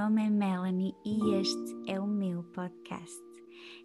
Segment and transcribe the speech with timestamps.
[0.00, 3.22] nome é Melanie e este é o meu podcast.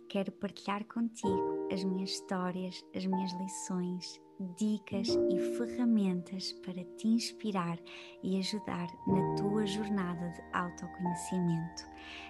[0.08, 4.22] Quero partilhar contigo as minhas histórias, as minhas lições,
[4.58, 7.78] dicas e ferramentas para te inspirar
[8.24, 11.84] e ajudar na tua jornada de autoconhecimento.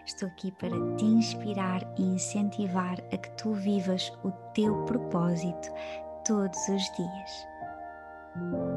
[0.04, 5.70] Estou aqui para te inspirar e incentivar a que tu vivas o teu propósito
[6.26, 8.75] todos os dias.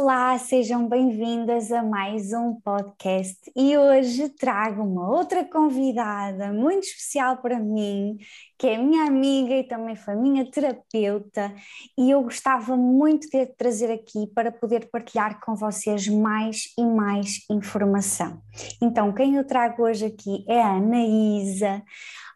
[0.00, 7.38] Olá, sejam bem-vindas a mais um podcast e hoje trago uma outra convidada muito especial
[7.38, 8.16] para mim,
[8.56, 11.52] que é minha amiga e também foi minha terapeuta,
[11.98, 17.44] e eu gostava muito de trazer aqui para poder partilhar com vocês mais e mais
[17.50, 18.40] informação.
[18.80, 21.82] Então, quem eu trago hoje aqui é a Anaísa.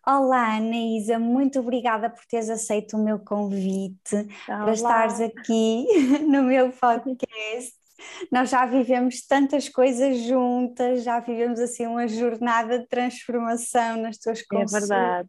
[0.04, 4.16] Olá, Anaísa, muito obrigada por teres aceito o meu convite
[4.48, 4.58] Olá.
[4.64, 5.86] para estares aqui
[6.26, 7.81] no meu podcast.
[8.30, 14.42] Nós já vivemos tantas coisas juntas, já vivemos assim uma jornada de transformação nas tuas
[14.42, 14.74] consultas.
[14.74, 15.28] É verdade.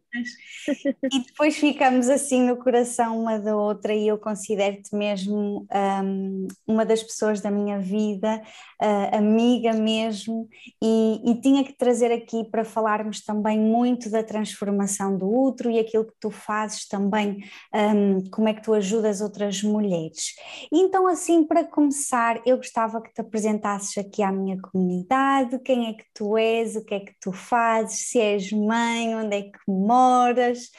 [1.12, 5.66] E depois ficamos assim no coração uma da outra e eu considero-te mesmo
[6.02, 8.42] um, uma das pessoas da minha vida,
[8.82, 10.48] uh, amiga mesmo,
[10.82, 15.78] e, e tinha que trazer aqui para falarmos também muito da transformação do outro e
[15.78, 17.44] aquilo que tu fazes também,
[17.74, 20.34] um, como é que tu ajudas outras mulheres.
[20.72, 25.92] Então assim, para começar, eu gostava que te apresentasses aqui à minha comunidade, quem é
[25.92, 29.58] que tu és, o que é que tu fazes, se és mãe, onde é que
[29.68, 30.70] moras,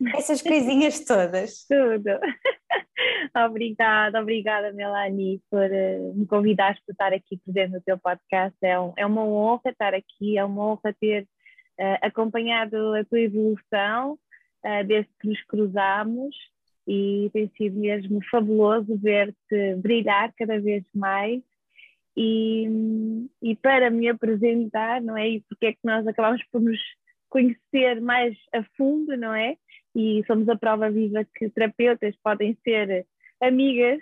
[0.14, 1.66] essas coisinhas todas.
[1.66, 2.20] Tudo.
[3.44, 8.56] obrigada, obrigada Melanie por uh, me convidares para estar aqui presente no teu podcast.
[8.62, 13.20] É, um, é uma honra estar aqui, é uma honra ter uh, acompanhado a tua
[13.20, 14.12] evolução
[14.64, 16.36] uh, desde que nos cruzamos
[16.86, 21.42] e tem sido mesmo fabuloso ver-te brilhar cada vez mais
[22.16, 22.68] e,
[23.40, 25.28] e para me apresentar, não é?
[25.28, 26.78] E porque é que nós acabamos por nos
[27.28, 29.56] conhecer mais a fundo, não é?
[29.94, 33.06] E somos a prova viva que terapeutas podem ser
[33.40, 34.00] amigas,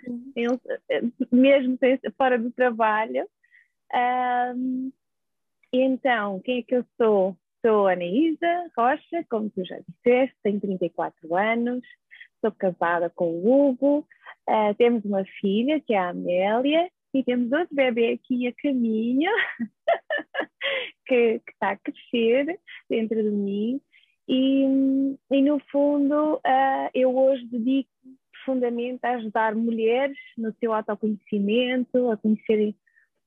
[1.31, 1.77] mesmo
[2.17, 3.25] fora do trabalho.
[4.55, 4.91] Um,
[5.73, 7.37] então, quem é que eu sou?
[7.65, 11.83] Sou a Anaísa Rocha, como tu já disseste, tenho 34 anos,
[12.41, 14.07] sou casada com o Hugo,
[14.49, 19.31] uh, temos uma filha, que é a Amélia, e temos outro bebê aqui a caminho,
[21.07, 22.59] que, está a crescer
[22.89, 23.81] dentro de mim.
[24.27, 24.63] E,
[25.29, 27.89] e no fundo, uh, eu hoje dedico
[28.31, 32.75] profundamente a ajudar mulheres no seu autoconhecimento, a conhecerem o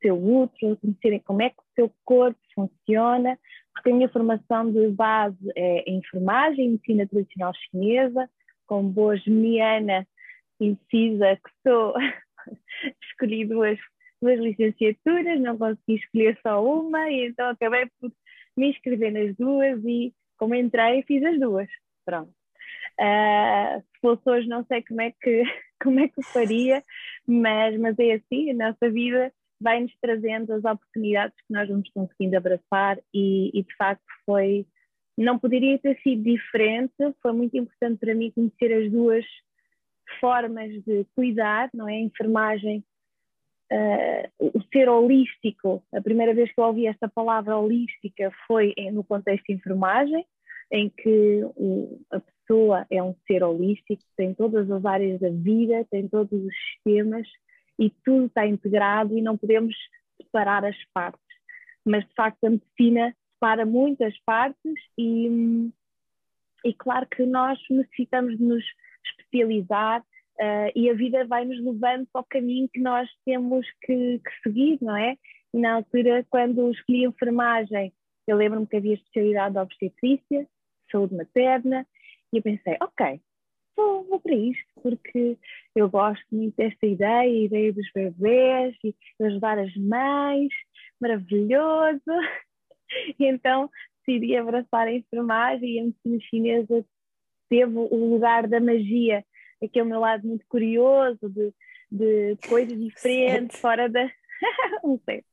[0.02, 3.38] seu útero, a conhecerem como é que o seu corpo funciona,
[3.72, 8.28] porque a minha formação de base é enfermagem, medicina tradicional chinesa,
[8.66, 10.06] com boa geniana
[10.60, 11.94] indecisa que sou,
[13.02, 13.78] escolhi duas,
[14.22, 18.12] duas licenciaturas, não consegui escolher só uma, e então acabei por
[18.56, 21.68] me inscrever nas duas e como entrei fiz as duas.
[22.04, 22.32] Pronto.
[23.00, 25.42] Uh, se fosse hoje não sei como é que
[25.82, 26.82] como é que faria,
[27.26, 32.36] mas, mas é assim, a nossa vida vai-nos trazendo as oportunidades que nós vamos conseguindo
[32.36, 34.66] abraçar e, e de facto foi
[35.16, 36.92] não poderia ter sido diferente.
[37.22, 39.24] Foi muito importante para mim conhecer as duas
[40.20, 41.94] formas de cuidar, não é?
[41.94, 42.84] A enfermagem,
[43.72, 45.82] uh, o ser holístico.
[45.92, 50.24] A primeira vez que eu ouvi esta palavra holística foi no contexto de enfermagem,
[50.72, 55.86] em que o, a pessoa é um ser holístico, tem todas as áreas da vida,
[55.90, 57.26] tem todos os sistemas
[57.78, 59.74] e tudo está integrado e não podemos
[60.20, 61.20] separar as partes.
[61.84, 63.14] Mas de facto a medicina
[63.44, 65.68] para muitas partes e,
[66.64, 68.64] e claro que nós necessitamos de nos
[69.04, 74.18] especializar uh, e a vida vai nos levando para o caminho que nós temos que,
[74.18, 75.18] que seguir, não é?
[75.52, 77.92] E na altura, quando escolhi enfermagem,
[78.26, 80.48] eu lembro-me que havia especialidade de obstetrícia,
[80.90, 81.86] saúde materna,
[82.32, 83.20] e eu pensei, ok,
[83.76, 85.36] vou, vou, para isto, porque
[85.76, 90.48] eu gosto muito desta ideia, a ideia dos bebês e ajudar as mães,
[90.98, 92.00] maravilhoso.
[93.18, 93.70] Então
[94.06, 96.84] decidi abraçar a enfermagem e a medicina chinesa
[97.48, 99.24] teve o lugar da magia,
[99.62, 101.52] aquele meu lado muito curioso de,
[101.90, 104.10] de coisas diferentes, fora da.
[104.84, 105.24] um set,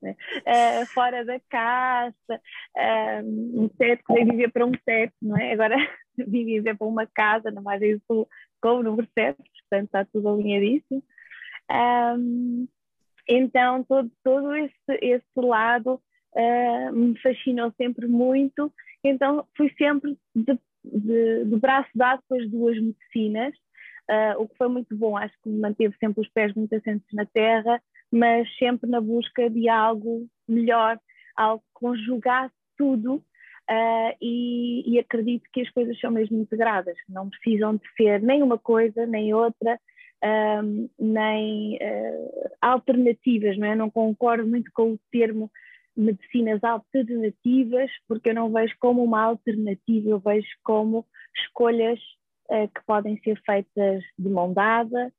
[0.00, 0.14] né?
[0.46, 2.40] uh, fora da caça,
[2.76, 5.52] uh, um set que viver para um set, não é?
[5.52, 5.76] Agora
[6.16, 8.28] vim viver para uma casa na margem sul
[8.60, 11.02] com o número 7, portanto está tudo alinhadíssimo.
[11.70, 12.68] Um,
[13.26, 16.00] então, todo, todo esse, esse lado
[16.34, 18.72] uh, me fascinou sempre muito,
[19.04, 23.54] então fui sempre de, de, de braço dado com as duas medicinas,
[24.10, 25.16] uh, o que foi muito bom.
[25.16, 27.80] Acho que manteve sempre os pés muito assentes na terra,
[28.12, 30.98] mas sempre na busca de algo melhor,
[31.36, 33.22] algo que conjugasse tudo.
[33.70, 38.42] Uh, e, e, acredito que as coisas são mesmo integradas, não precisam de ser nem
[38.42, 39.78] uma coisa nem outra,
[40.64, 43.76] um, nem uh, alternativas, não é?
[43.76, 45.48] Não concordo muito com o termo
[46.00, 51.06] medicinas alternativas, porque eu não vejo como uma alternativa, eu vejo como
[51.36, 51.98] escolhas
[52.50, 55.12] uh, que podem ser feitas de mão dada,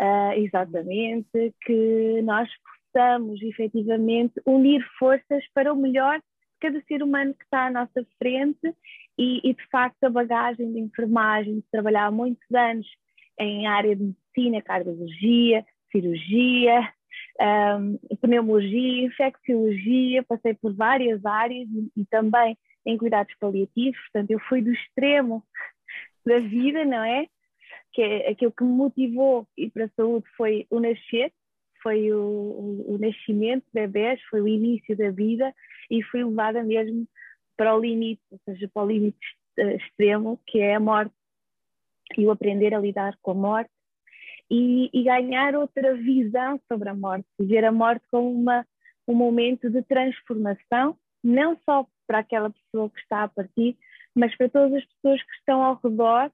[0.00, 2.48] uh, exatamente, que nós
[2.92, 6.24] possamos efetivamente unir forças para o melhor de
[6.60, 8.74] cada ser humano que está à nossa frente
[9.18, 12.86] e, e, de facto a bagagem de enfermagem, de trabalhar muitos anos
[13.38, 16.92] em área de medicina, cardiologia, cirurgia,
[17.40, 24.38] um, pneumologia, infecciologia, passei por várias áreas e, e, também em cuidados paliativos, portanto eu
[24.40, 25.42] fui do extremo
[26.24, 27.26] da vida, não é?
[27.92, 31.32] Que é aquilo que me motivou ir para a saúde foi o nascer,
[31.82, 35.54] foi o, o, o nascimento de bebés, foi o início da vida
[35.90, 37.06] e fui levada mesmo
[37.56, 39.18] para o limite, ou seja, para o limite
[39.58, 41.14] eh, extremo, que é a morte
[42.16, 43.70] e o aprender a lidar com a morte
[44.50, 48.66] e, e, ganhar outra visão sobre a morte, ver a morte como uma,
[49.08, 53.76] um momento de transformação, não só para aquela pessoa que está a partir,
[54.14, 56.30] mas para todas as pessoas que estão ao redor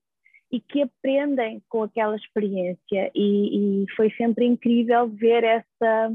[0.50, 3.10] e que aprendem com aquela experiência.
[3.14, 6.12] E, e foi sempre incrível ver essa,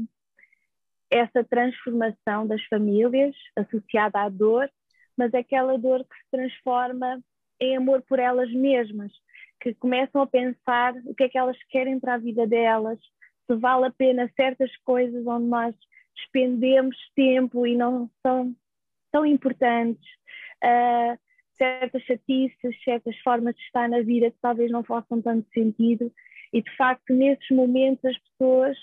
[1.10, 4.70] essa transformação das famílias associada à dor,
[5.16, 7.20] mas aquela dor que se transforma
[7.58, 9.10] em amor por elas mesmas,
[9.72, 12.98] que começam a pensar o que é que elas querem para a vida delas,
[13.46, 15.74] se vale a pena certas coisas onde nós
[16.14, 18.54] despendemos tempo e não são
[19.10, 20.06] tão importantes,
[20.62, 21.18] uh,
[21.56, 26.12] certas chatices, certas formas de estar na vida que talvez não façam tanto sentido.
[26.52, 28.76] E de facto, nesses momentos, as pessoas,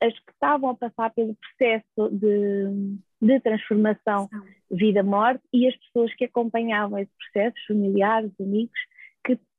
[0.00, 4.30] as que estavam a passar pelo processo de, de transformação
[4.70, 8.80] vida-morte e as pessoas que acompanhavam esse processo, familiares, amigos,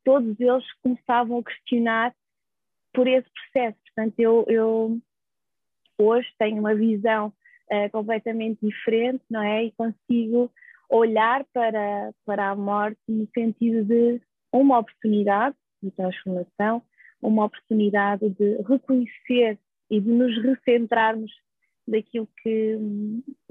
[0.07, 2.15] todos eles começavam a questionar
[2.93, 3.77] por esse processo.
[3.87, 4.97] Portanto, eu, eu
[5.97, 7.27] hoje tenho uma visão
[7.69, 9.65] uh, completamente diferente, não é?
[9.65, 10.49] E consigo
[10.89, 16.81] olhar para, para a morte no sentido de uma oportunidade de transformação,
[17.21, 19.59] uma oportunidade de reconhecer
[19.91, 21.33] e de nos recentrarmos
[21.85, 22.79] daquilo que,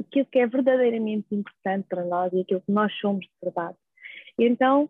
[0.00, 3.76] aquilo que é verdadeiramente importante para nós e aquilo que nós somos de verdade.
[4.38, 4.88] Então,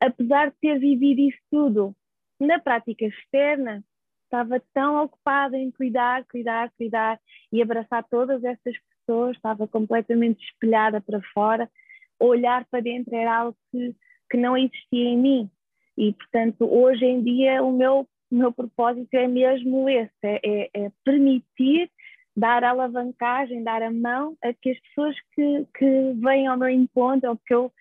[0.00, 1.94] apesar de ter vivido isso tudo
[2.40, 3.82] na prática externa,
[4.24, 7.20] estava tão ocupada em cuidar, cuidar, cuidar
[7.52, 8.74] e abraçar todas essas
[9.06, 11.70] pessoas, estava completamente espelhada para fora,
[12.18, 13.94] olhar para dentro era algo que,
[14.30, 15.50] que não existia em mim.
[15.96, 20.92] E, portanto, hoje em dia o meu, meu propósito é mesmo esse, é, é, é
[21.04, 21.88] permitir
[22.36, 27.30] dar alavancagem, dar a mão a que as pessoas que, que vêm ao meu encontro
[27.30, 27.72] ou que eu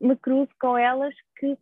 [0.00, 1.56] me cruzo com elas que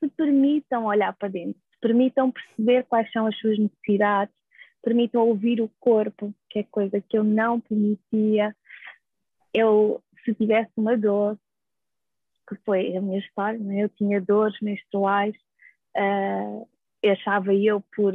[0.00, 4.34] se permitam olhar para dentro, se permitam perceber quais são as suas necessidades,
[4.82, 8.54] permitam ouvir o corpo, que é coisa que eu não permitia.
[9.54, 11.38] Eu, se tivesse uma dor,
[12.48, 13.84] que foi a minha história, né?
[13.84, 15.34] eu tinha dores menstruais,
[15.96, 16.68] uh,
[17.04, 18.12] achava eu por,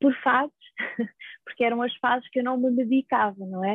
[0.00, 0.52] por fases,
[1.44, 3.74] porque eram as fases que eu não me medicava, não é?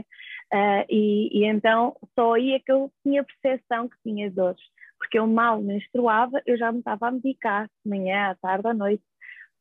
[0.53, 4.61] Uh, e, e, então só aí é que eu tinha percepção que tinha dores
[5.03, 8.73] porque eu mal menstruava, eu já me estava a medicar, de manhã, à tarde, à
[8.73, 9.03] noite,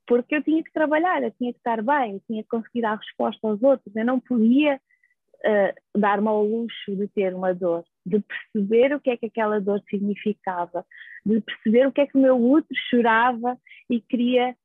[0.07, 2.97] porque eu tinha que trabalhar, eu tinha que estar bem, eu tinha que conseguir dar
[2.97, 8.21] resposta aos outros, eu não podia uh, dar-me ao luxo de ter uma dor, de
[8.21, 10.87] perceber o que é que aquela dor significava,
[11.27, 13.59] de perceber o que é que o meu útero chorava
[13.91, 14.57] e queria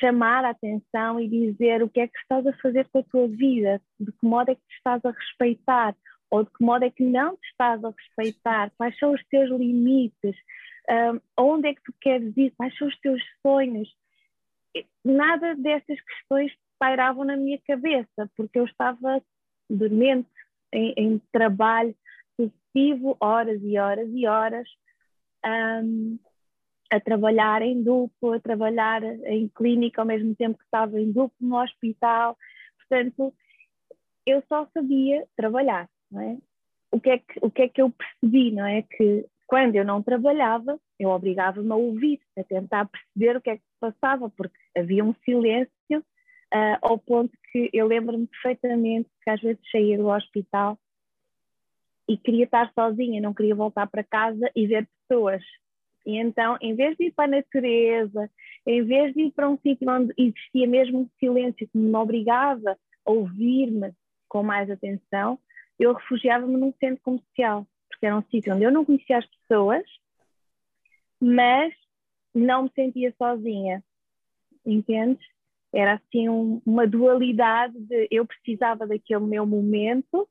[0.00, 3.28] chamar a atenção e dizer o que é que estás a fazer com a tua
[3.28, 5.94] vida, de que modo é que te estás a respeitar,
[6.34, 9.48] ou de que modo é que não te estás a respeitar, quais são os teus
[9.50, 10.34] limites,
[10.90, 13.88] um, onde é que tu queres ir, quais são os teus sonhos.
[15.04, 19.22] Nada dessas questões pairavam na minha cabeça, porque eu estava
[19.70, 20.28] dormente,
[20.72, 21.94] em, em trabalho
[22.34, 24.68] sucessivo, horas e horas e horas,
[25.84, 26.18] um,
[26.90, 31.36] a trabalhar em duplo, a trabalhar em clínica ao mesmo tempo que estava em duplo
[31.38, 32.36] no hospital.
[32.76, 33.32] Portanto,
[34.26, 35.88] eu só sabia trabalhar
[36.20, 36.38] é?
[36.90, 38.82] O que é que, o que, é que eu percebi, não é?
[38.82, 43.56] Que quando eu não trabalhava, eu obrigava-me a ouvir, a tentar perceber o que é
[43.56, 49.30] que se passava, porque havia um silêncio uh, ao ponto que eu lembro-me perfeitamente que
[49.30, 50.78] às vezes saía do hospital
[52.08, 55.42] e queria estar sozinha, não queria voltar para casa e ver pessoas
[56.06, 58.30] E então, em vez de ir para a natureza,
[58.66, 62.76] em vez de ir para um sítio onde existia mesmo um silêncio que me obrigava
[63.06, 63.92] a ouvir-me
[64.28, 65.38] com mais atenção,
[65.78, 69.84] eu refugiava-me num centro comercial, porque era um sítio onde eu não conhecia as pessoas,
[71.20, 71.74] mas
[72.34, 73.82] não me sentia sozinha,
[74.64, 75.24] entendes?
[75.72, 80.28] Era assim um, uma dualidade de eu precisava daquele meu momento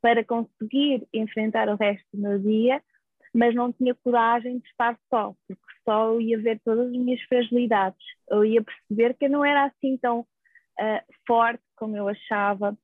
[0.00, 2.82] para conseguir enfrentar o resto do meu dia,
[3.34, 7.20] mas não tinha coragem de estar só, porque só eu ia ver todas as minhas
[7.22, 8.04] fragilidades.
[8.30, 12.76] Eu ia perceber que eu não era assim tão uh, forte como eu achava,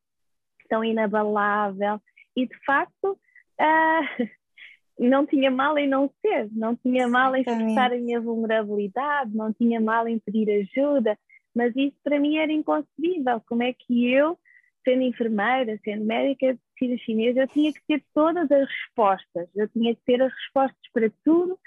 [0.69, 2.01] tão inabalável,
[2.37, 4.29] e de facto uh,
[4.99, 9.53] não tinha mal em não ser, não tinha mal em expressar a minha vulnerabilidade, não
[9.53, 11.19] tinha mal em pedir ajuda,
[11.55, 13.41] mas isso para mim era inconcebível.
[13.47, 14.39] Como é que eu,
[14.85, 19.69] sendo enfermeira, sendo médica de medicina chinesa, eu tinha que ter todas as respostas, eu
[19.69, 21.59] tinha que ter as respostas para tudo,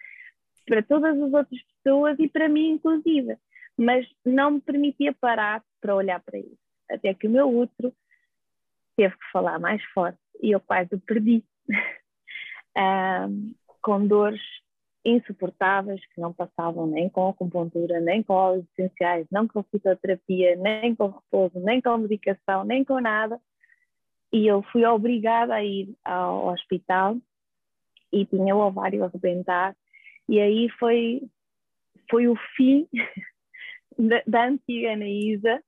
[0.65, 3.37] para todas as outras pessoas e para mim, inclusive.
[3.77, 6.57] Mas não me permitia parar para olhar para isso.
[6.89, 7.93] Até que o meu útero
[8.97, 11.43] teve que falar mais forte e eu quase o perdi.
[12.77, 14.41] um, com dores
[15.05, 20.93] insuportáveis que não passavam nem com acupuntura, nem com óleos essenciais, não com fitoterapia, nem
[20.93, 23.39] com repouso, nem com medicação, nem com nada.
[24.33, 27.15] E eu fui obrigada a ir ao hospital
[28.11, 29.75] e tinha o ovário a arrebentar.
[30.27, 31.21] E aí foi,
[32.09, 32.87] foi o fim
[33.97, 35.63] da, da antiga Anaísa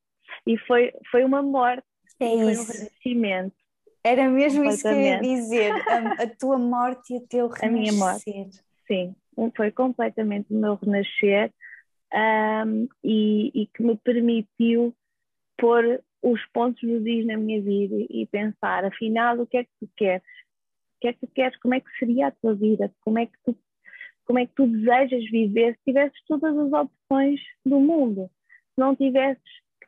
[0.46, 1.88] e foi, foi uma morte,
[2.20, 2.62] é foi isso.
[2.62, 3.56] um renascimento.
[4.04, 7.68] Era mesmo isso que eu ia dizer, a, a tua morte e o teu renascer.
[7.70, 8.50] A minha morte,
[8.88, 9.16] sim,
[9.56, 11.52] foi completamente o meu renascer
[12.14, 14.96] um, e, e, que me permitiu
[15.58, 19.72] pôr os pontos nos is na minha vida e pensar, afinal, o que é que
[19.80, 20.24] tu queres?
[20.98, 21.60] O que é que tu queres?
[21.60, 22.92] Como é que seria a tua vida?
[23.02, 23.58] Como é que tu,
[24.26, 28.30] como é que tu desejas viver se tivesses todas as opções do mundo?
[28.74, 29.44] Se não tivesses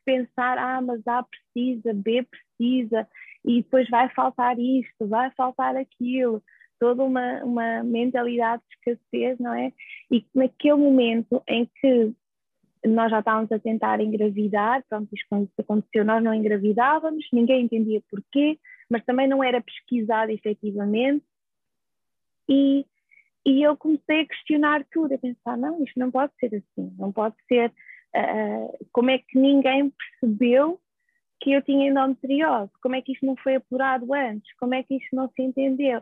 [0.05, 3.07] pensar, ah, mas A precisa, B precisa,
[3.45, 6.43] e depois vai faltar isto, vai faltar aquilo,
[6.79, 9.71] toda uma, uma mentalidade de escassez, não é?
[10.09, 12.13] E naquele momento em que
[12.85, 18.57] nós já estávamos a tentar engravidar, pronto, isto aconteceu, nós não engravidávamos, ninguém entendia porquê,
[18.89, 21.23] mas também não era pesquisado efetivamente,
[22.49, 22.85] e,
[23.45, 27.11] e eu comecei a questionar tudo, a pensar, não, isto não pode ser assim, não
[27.11, 27.71] pode ser,
[28.15, 30.79] uh, como é que ninguém percebeu
[31.41, 34.95] que eu tinha endometriose, como é que isto não foi apurado antes, como é que
[34.95, 36.01] isto não se entendeu.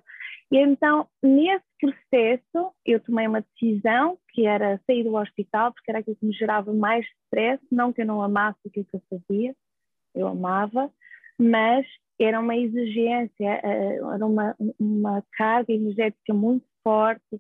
[0.52, 6.00] E então, nesse processo, eu tomei uma decisão, que era sair do hospital, porque era
[6.00, 9.56] aquilo que me gerava mais stress, não que eu não amasse aquilo que eu fazia,
[10.14, 10.92] eu amava,
[11.40, 11.86] mas
[12.20, 17.40] era uma exigência, eh, era uma, uma carga energética muito forte,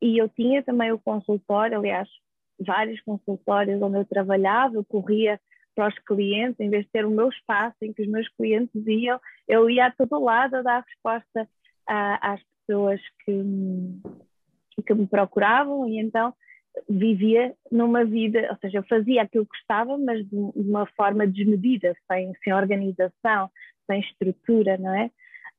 [0.00, 2.08] e eu tinha também o consultório, aliás,
[2.58, 5.40] vários consultórios onde eu trabalhava, eu corria
[5.74, 8.84] para os clientes, em vez de ter o meu espaço em que os meus clientes
[8.86, 11.48] iam, eu ia a todo lado a dar resposta
[11.86, 13.32] a, às pessoas que,
[14.84, 16.34] que me procuravam e então
[16.88, 21.96] vivia numa vida, ou seja, eu fazia aquilo que gostava, mas de, uma forma desmedida,
[22.10, 23.50] sem, sem organização,
[23.86, 25.10] sem estrutura, não é?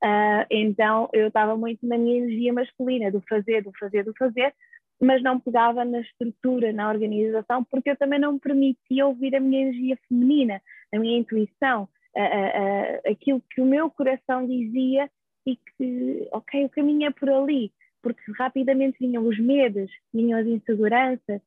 [0.01, 4.53] Uh, então eu estava muito na minha energia masculina, do fazer, do fazer, do fazer,
[4.99, 9.39] mas não pegava na estrutura, na organização, porque eu também não me permitia ouvir a
[9.39, 10.61] minha energia feminina,
[10.93, 15.09] a minha intuição, a, a, a, aquilo que o meu coração dizia
[15.45, 20.45] e que, ok, o caminho é por ali, porque rapidamente vinham os medos, vinham as
[20.45, 21.41] inseguranças,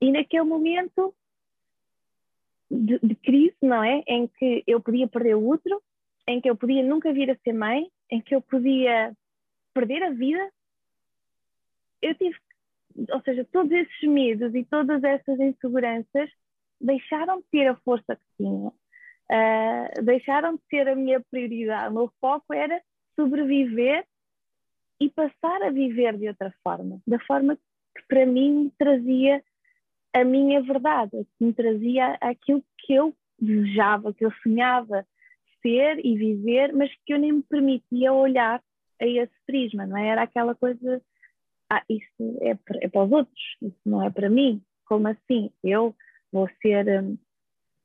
[0.00, 1.14] e naquele momento
[2.70, 4.02] de, de crise, não é?
[4.06, 5.80] Em que eu podia perder o útero,
[6.26, 9.16] em que eu podia nunca vir a ser mãe, em que eu podia
[9.72, 10.50] perder a vida,
[12.02, 12.36] eu tive
[13.10, 16.30] ou seja, todos esses medos e todas essas inseguranças
[16.80, 21.90] deixaram de ter a força que tinham, uh, deixaram de ser a minha prioridade.
[21.90, 22.80] O meu foco era
[23.16, 24.04] sobreviver
[25.00, 29.42] e passar a viver de outra forma, da forma que para mim me trazia
[30.14, 35.06] a minha verdade, que me trazia aquilo que eu desejava, que eu sonhava
[35.62, 38.62] ser e viver, mas que eu nem me permitia olhar
[39.00, 40.08] a esse prisma, não é?
[40.08, 41.02] Era aquela coisa
[41.70, 44.62] ah, isso é para, é para os outros, isso não é para mim.
[44.86, 45.50] Como assim?
[45.62, 45.94] Eu
[46.32, 47.18] vou ser, hum,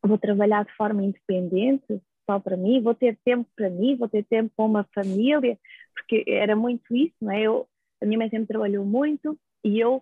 [0.02, 4.24] vou trabalhar de forma independente, só para mim, vou ter tempo para mim, vou ter
[4.24, 5.58] tempo para uma família,
[5.94, 7.42] porque era muito isso, não é?
[7.42, 7.68] Eu,
[8.02, 10.02] a minha mãe sempre trabalhou muito e eu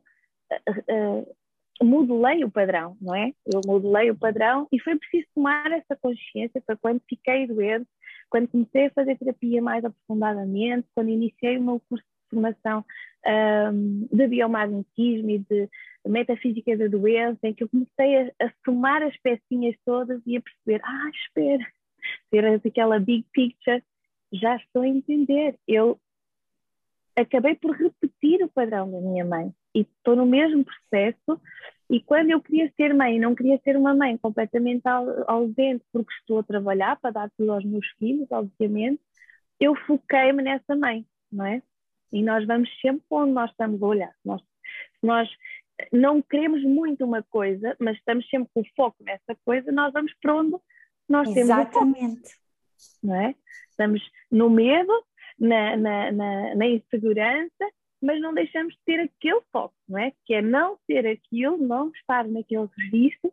[0.69, 3.33] uh, uh, o padrão, não é?
[3.45, 7.88] Eu modelei o padrão e foi preciso tomar essa consciência para quando fiquei doente,
[8.29, 12.83] quando comecei a fazer terapia mais aprofundadamente, quando iniciei o meu curso formação
[13.73, 15.69] um, de biomagnetismo e de
[16.05, 20.41] metafísica da doença, em que eu comecei a, a somar as pecinhas todas e a
[20.41, 21.67] perceber, ah, espera,
[22.31, 23.83] ter aquela big picture,
[24.31, 25.55] já estou a entender.
[25.67, 26.00] Eu
[27.15, 31.41] acabei por repetir o padrão da minha mãe e estou no mesmo processo.
[31.89, 34.83] E quando eu queria ser mãe, não queria ser uma mãe completamente
[35.27, 39.01] ausente porque estou a trabalhar para dar tudo aos meus filhos, obviamente,
[39.59, 41.61] eu foquei-me nessa mãe, não é?
[42.11, 44.15] E nós vamos sempre onde nós estamos a olhar.
[44.23, 44.41] Nós,
[45.01, 45.29] nós
[45.91, 50.13] não queremos muito uma coisa, mas estamos sempre com o foco nessa coisa, nós vamos
[50.21, 50.55] para onde
[51.07, 51.71] nós Exatamente.
[51.71, 53.13] temos o foco.
[53.13, 53.35] É?
[53.69, 54.01] Estamos
[54.31, 54.91] no medo,
[55.39, 60.11] na, na, na, na insegurança, mas não deixamos de ter aquele foco, não é?
[60.25, 63.31] Que é não ser aquilo, não estar naquele registro,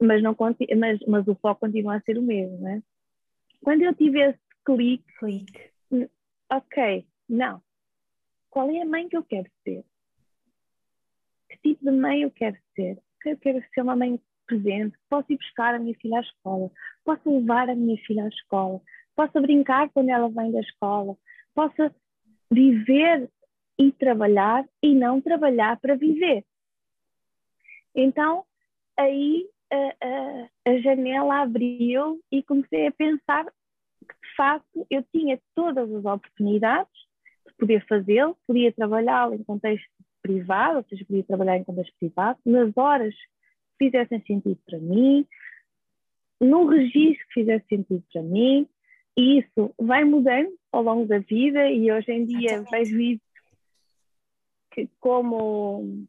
[0.00, 0.36] mas, não,
[0.76, 2.82] mas, mas o foco continua a ser o mesmo, não é?
[3.62, 5.70] Quando eu tive esse clique, clique.
[6.50, 7.62] ok, não,
[8.58, 9.84] qual é a mãe que eu quero ser?
[11.48, 12.98] Que tipo de mãe eu quero ser?
[13.24, 16.68] Eu quero ser uma mãe presente, posso ir buscar a minha filha à escola,
[17.04, 18.80] posso levar a minha filha à escola,
[19.14, 21.16] posso brincar quando ela vem da escola,
[21.54, 21.94] posso
[22.50, 23.30] viver
[23.78, 26.44] e trabalhar e não trabalhar para viver.
[27.94, 28.44] Então,
[28.96, 35.40] aí a, a, a janela abriu e comecei a pensar que, de facto, eu tinha
[35.54, 37.07] todas as oportunidades de
[37.58, 39.88] poder fazê-lo, podia trabalhá-lo em contexto
[40.22, 45.26] privado, ou seja, podia trabalhar em contexto privado, nas horas que fizessem sentido para mim,
[46.40, 48.68] no registro que fizesse sentido para mim,
[49.16, 53.20] e isso vai mudando ao longo da vida e hoje em dia vejo isso
[54.70, 56.06] que como,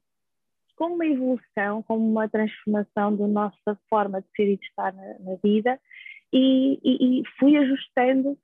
[0.75, 5.19] como uma evolução, como uma transformação da nossa forma de ser e de estar na,
[5.19, 5.79] na vida
[6.31, 8.37] e, e, e, fui ajustando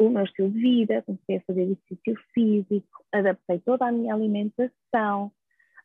[0.00, 5.30] o meu estilo de vida, comecei a fazer exercício físico, adaptei toda a minha alimentação,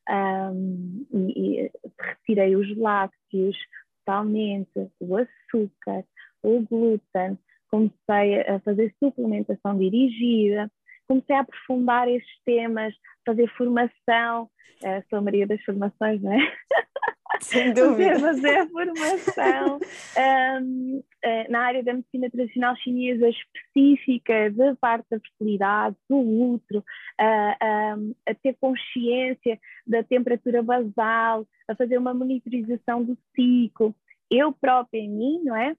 [0.10, 3.58] um, e, e, retirei os lácteos
[4.00, 6.06] totalmente, o açúcar,
[6.42, 7.38] o glúten,
[7.70, 10.72] comecei a fazer suplementação dirigida,
[11.08, 16.38] comecei a aprofundar estes temas, fazer formação, uh, sou a Maria das formações, não é?
[17.42, 18.20] Sem dúvida.
[18.20, 19.80] fazer a formação
[20.62, 26.80] um, eh, na área da medicina tradicional chinesa específica da parte da fertilidade, do útero,
[27.20, 33.96] uh, um, a ter consciência da temperatura basal, a fazer uma monitorização do ciclo.
[34.30, 35.76] Eu própria em mim, não é?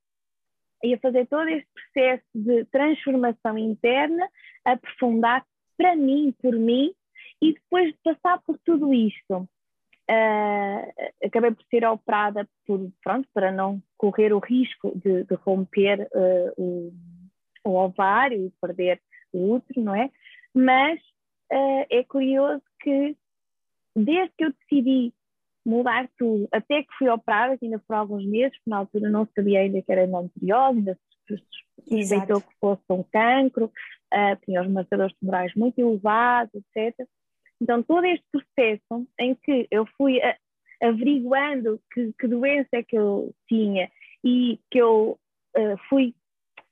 [0.83, 4.29] e a fazer todo este processo de transformação interna,
[4.65, 5.45] aprofundar
[5.77, 6.93] para mim, por mim,
[7.41, 9.49] e depois de passar por tudo isto,
[10.11, 16.09] uh, acabei por ser operada por, pronto, para não correr o risco de, de romper
[16.15, 16.93] uh, o,
[17.65, 19.01] o, ovário e perder
[19.33, 20.11] o útero, não é?
[20.55, 20.99] Mas
[21.53, 23.17] uh, é curioso que
[23.95, 25.13] desde que eu decidi
[25.65, 26.49] mudar tudo.
[26.53, 29.83] Até que fui operada, que ainda por alguns meses, porque na altura não sabia ainda
[29.83, 31.37] que era endometriose, ainda se
[31.89, 36.95] suspeitou que fosse um cancro, uh, tinha os marcadores tumorais muito elevados, etc.
[37.61, 40.37] Então, todo este processo em que eu fui a,
[40.83, 43.91] averiguando que, que, doença é que eu tinha
[44.23, 45.19] e que eu
[45.57, 46.15] uh, fui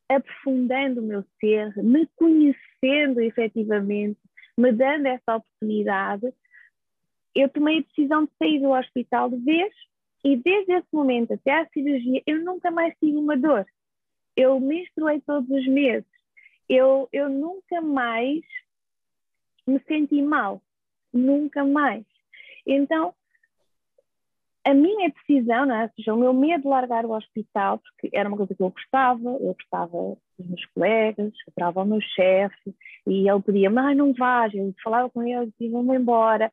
[0.08, 4.18] aprofundando o meu ser, me conhecendo efetivamente,
[4.56, 6.32] me dando essa oportunidade,
[7.34, 9.72] eu tomei a decisão de sair do hospital de vez
[10.24, 13.66] e desde esse momento até à cirurgia eu nunca mais tive uma dor.
[14.36, 16.08] Eu menstruei todos os meses.
[16.68, 18.40] Eu, eu nunca mais
[19.66, 20.62] me senti mal.
[21.14, 22.04] Nunca mais.
[22.66, 23.14] Então,
[24.64, 25.84] a minha decisão, não é?
[25.84, 28.70] ou seja, o meu medo de largar o hospital, porque era uma coisa que eu
[28.70, 32.74] gostava, eu gostava dos meus colegas, gostava o meu chefe,
[33.06, 36.50] e ele pedia, mas não vais, eu falava com ele, dizia, vamos embora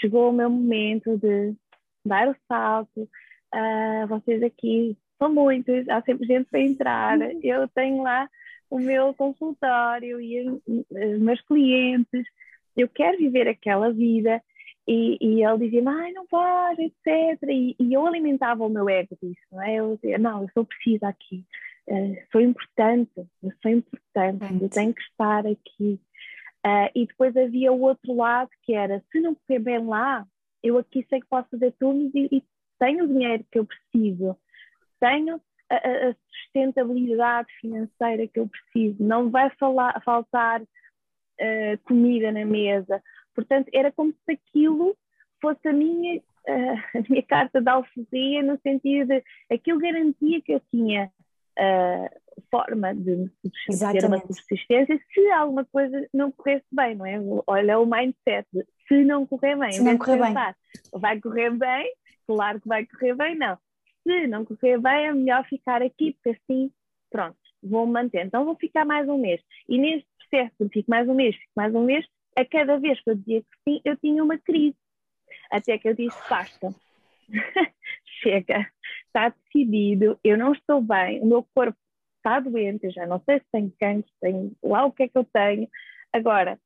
[0.00, 1.54] chegou o meu momento de
[2.04, 3.08] dar o salto.
[3.54, 7.18] Uh, vocês aqui são muitos, há sempre gente para entrar.
[7.18, 7.40] Uhum.
[7.42, 8.28] Eu tenho lá
[8.70, 12.24] o meu consultório e os meus clientes.
[12.76, 14.42] Eu quero viver aquela vida.
[14.86, 17.40] E, e ele dizia, ai, não pode, etc.
[17.48, 19.76] E, e, eu alimentava o meu ego disso, não é?
[19.76, 21.44] Eu dizia, não, eu sou precisa aqui,
[21.88, 26.00] uh, sou importante, eu sou importante, eu tenho que estar aqui.
[26.66, 30.26] Uh, e depois havia o outro lado que era, se não correr bem lá,
[30.62, 32.44] eu aqui sei que posso fazer turnos e, e
[32.78, 34.36] tenho o dinheiro que eu preciso,
[35.00, 40.62] tenho a, a, sustentabilidade financeira que eu preciso, não vai falar, faltar
[41.40, 43.02] uh, comida na mesa.
[43.34, 44.96] Portanto, era como se aquilo
[45.40, 50.52] fosse a minha, uh, a minha carta de alforria, no sentido de aquilo garantia que
[50.52, 51.10] eu tinha
[52.50, 53.30] forma de
[53.92, 57.18] ter uma subsistência se alguma coisa não corresse bem, não é?
[57.46, 58.46] Olha o mindset,
[58.88, 60.56] se não correr bem, se não correr pensar,
[60.92, 61.00] bem.
[61.00, 61.92] vai correr bem,
[62.26, 63.58] claro que vai correr bem, não.
[64.02, 66.70] Se não correr bem, é melhor ficar aqui, porque assim,
[67.10, 68.26] pronto, vou manter.
[68.26, 69.40] Então vou ficar mais um mês.
[69.68, 73.10] E neste processo, fico mais um mês, fico mais um mês, a cada vez que
[73.10, 74.76] eu dizia que sim, eu tinha uma crise.
[75.50, 76.74] Até que eu disse, basta,
[78.22, 78.70] chega,
[79.06, 81.76] está decidido, eu não estou bem, o meu corpo
[82.16, 85.18] está doente, eu já não sei se tenho cancro, tenho lá o que é que
[85.18, 85.68] eu tenho.
[86.12, 86.58] Agora,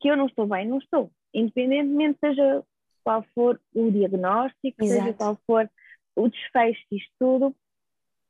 [0.00, 1.10] que eu não estou bem, não estou.
[1.32, 2.62] Independentemente seja
[3.02, 5.00] qual for o diagnóstico, Exato.
[5.00, 5.70] seja qual for
[6.16, 7.56] o desfecho disto tudo,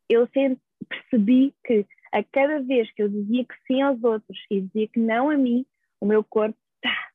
[0.09, 4.61] eu sempre percebi que a cada vez que eu dizia que sim aos outros e
[4.61, 5.67] dizia que não a mim,
[6.01, 7.11] o meu corpo tá.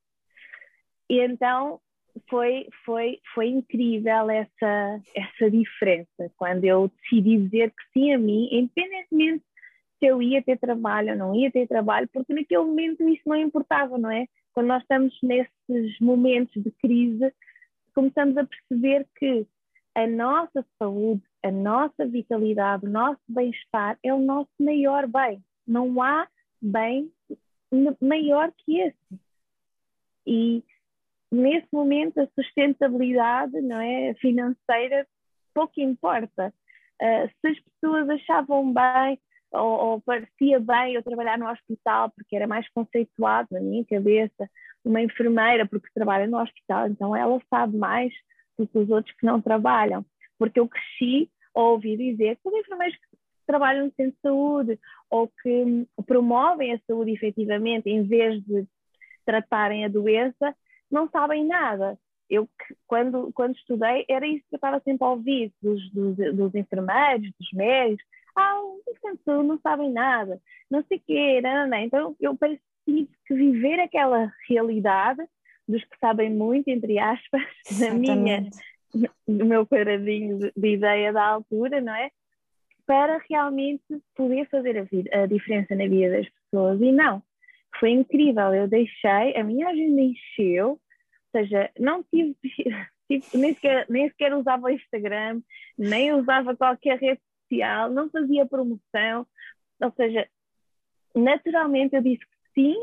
[1.09, 1.79] E então
[2.29, 8.49] foi, foi, foi incrível essa, essa diferença quando eu decidi dizer que sim a mim,
[8.51, 9.45] independentemente
[9.99, 13.37] se eu ia ter trabalho ou não ia ter trabalho, porque naquele momento isso não
[13.37, 14.27] importava, não é?
[14.53, 17.33] Quando nós estamos nesses momentos de crise,
[17.95, 19.47] começamos a perceber que
[19.95, 25.41] a nossa saúde, a nossa vitalidade, o nosso bem-estar é o nosso maior bem.
[25.65, 26.27] Não há
[26.61, 27.11] bem
[28.01, 29.21] maior que esse.
[30.25, 30.63] E
[31.31, 35.07] nesse momento a sustentabilidade não é financeira
[35.53, 36.53] pouco importa
[37.01, 39.19] uh, se as pessoas achavam bem
[39.51, 44.49] ou, ou, parecia bem eu trabalhar no hospital porque era mais conceituado na minha cabeça
[44.83, 48.11] uma enfermeira porque trabalha no hospital então ela sabe mais
[48.57, 50.05] do que os outros que não trabalham
[50.39, 54.79] porque eu cresci a ouvir dizer que os enfermeiros que trabalham no centro de saúde
[55.09, 58.65] ou que promovem a saúde efetivamente em vez de
[59.25, 60.55] tratarem a doença
[60.89, 61.99] não sabem nada.
[62.29, 62.47] Eu,
[62.87, 67.31] quando, quando estudei, era isso que eu estava sempre a ouvir dos, dos, dos enfermeiros,
[67.39, 68.05] dos médicos.
[68.35, 71.77] Ah, os não sabem nada, não sei o quê, não, não.
[71.77, 75.21] Então eu parecia que viver aquela realidade
[75.67, 77.41] dos que sabem muito, entre aspas,
[77.79, 78.49] na minha,
[79.27, 82.11] no meu quadradinho de, de, ideia da altura, não é?
[82.85, 83.83] Para realmente
[84.15, 86.81] poder fazer a, vida, a diferença na vida das pessoas.
[86.81, 87.21] E não,
[87.79, 88.53] foi incrível.
[88.53, 90.79] Eu deixei, a minha agenda encheu, ou
[91.31, 92.35] seja, não tive,
[93.07, 95.41] tive nem, sequer, nem sequer usava o Instagram,
[95.77, 99.25] nem usava qualquer rede social, não fazia promoção,
[99.81, 100.27] ou seja,
[101.15, 102.75] naturalmente eu disse que sim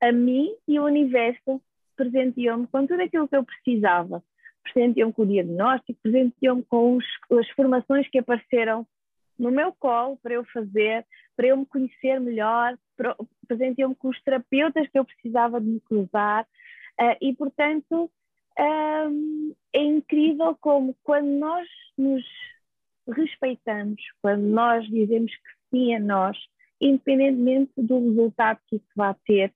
[0.00, 1.60] a mim e o universo
[1.96, 4.22] presenteou-me com tudo aquilo que eu precisava.
[4.64, 7.04] Presenteou-me com o diagnóstico, presenteou-me com os,
[7.38, 8.86] as formações que apareceram
[9.38, 11.04] no meu colo para eu fazer,
[11.36, 12.76] para eu me conhecer melhor,
[13.46, 16.44] presenteou-me com os terapeutas que eu precisava de me cruzar
[17.00, 18.10] uh, e, portanto,
[18.58, 22.24] um, é incrível como quando nós nos
[23.08, 26.38] respeitamos, quando nós dizemos que sim a nós,
[26.80, 29.52] independentemente do resultado que isso vai ter,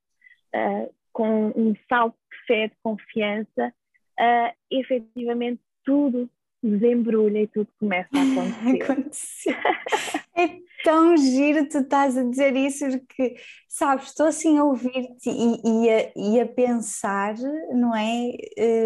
[0.55, 3.73] uh, com um salto de fé, de confiança,
[4.19, 6.29] uh, efetivamente tudo
[6.63, 9.57] desembrulha e tudo começa a acontecer.
[10.37, 13.37] é tão giro tu estás a dizer isso, porque,
[13.69, 17.35] sabes, estou assim a ouvir-te e, e, a, e, a, pensar,
[17.73, 18.33] não é?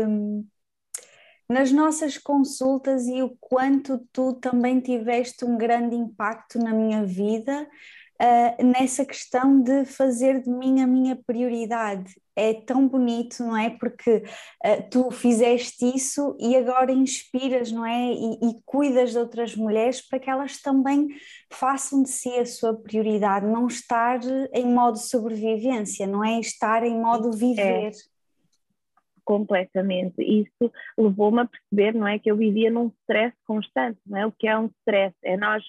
[0.07, 0.47] Um,
[1.49, 7.69] nas nossas consultas e o quanto tu também tiveste um grande impacto na minha vida
[8.23, 12.15] uh, nessa questão de fazer de mim a minha prioridade.
[12.35, 13.69] É tão bonito, não é?
[13.71, 14.23] Porque
[14.65, 18.13] uh, tu fizeste isso e agora inspiras, não é?
[18.13, 21.09] E, e, cuidas de outras mulheres para que elas também
[21.53, 24.21] façam de si a sua prioridade, não estar
[24.55, 26.39] em modo sobrevivência, não é?
[26.39, 27.37] Estar em modo é.
[27.37, 27.89] viver.
[27.89, 28.13] É
[29.25, 30.15] completamente.
[30.19, 34.27] Isso levou-me a perceber, não é, que eu vivia num stress constante, não é?
[34.27, 35.15] O que é um stress?
[35.23, 35.63] É nós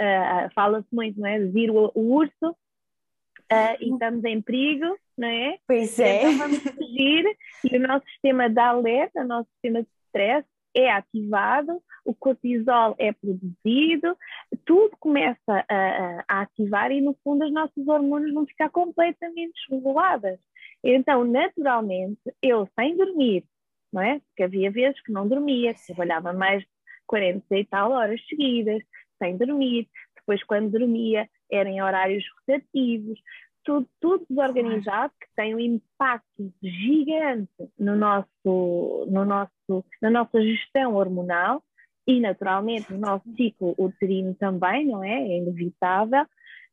[0.00, 1.38] uh, fala-se muito, não é?
[1.38, 5.58] De vir o, o urso uh, e estamos em perigo, não é?
[5.66, 6.18] Pois é.
[6.18, 10.90] Então vamos fugir e o nosso sistema de alerta, o nosso sistema de stress é
[10.90, 14.16] ativado, o cortisol é produzido,
[14.64, 20.38] tudo começa a, a, ativar e, no fundo, as nossas hormonas vão ficar completamente desreguladas.
[20.82, 23.44] Então, naturalmente, eu sem dormir,
[23.92, 24.20] não é?
[24.20, 26.68] Porque havia vezes que não dormia, trabalhava mais de
[27.06, 28.82] 40 e tal horas seguidas,
[29.22, 33.20] sem dormir, depois quando dormia era em horários rotativos,
[33.64, 40.96] tudo, tudo desorganizado que tem um impacto gigante no nosso, no nosso, na nossa gestão
[40.96, 41.62] hormonal
[42.06, 45.14] e naturalmente no nosso ciclo uterino também, não é?
[45.14, 46.26] É inevitável,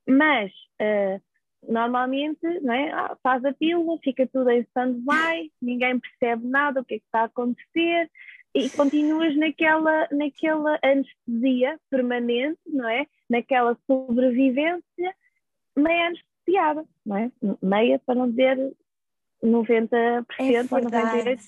[0.07, 1.21] mas uh,
[1.71, 2.91] normalmente não é?
[2.91, 7.05] Ah, faz a pílula, fica tudo em stand-by, ninguém percebe nada, o que é que
[7.05, 8.09] está a acontecer,
[8.53, 13.05] e continuas naquela, naquela anestesia permanente, não é?
[13.29, 15.15] Naquela sobrevivência
[15.75, 17.31] meia anestesiada, não é?
[17.61, 18.57] Meia para não dizer
[19.43, 21.39] 90% é ou 98%.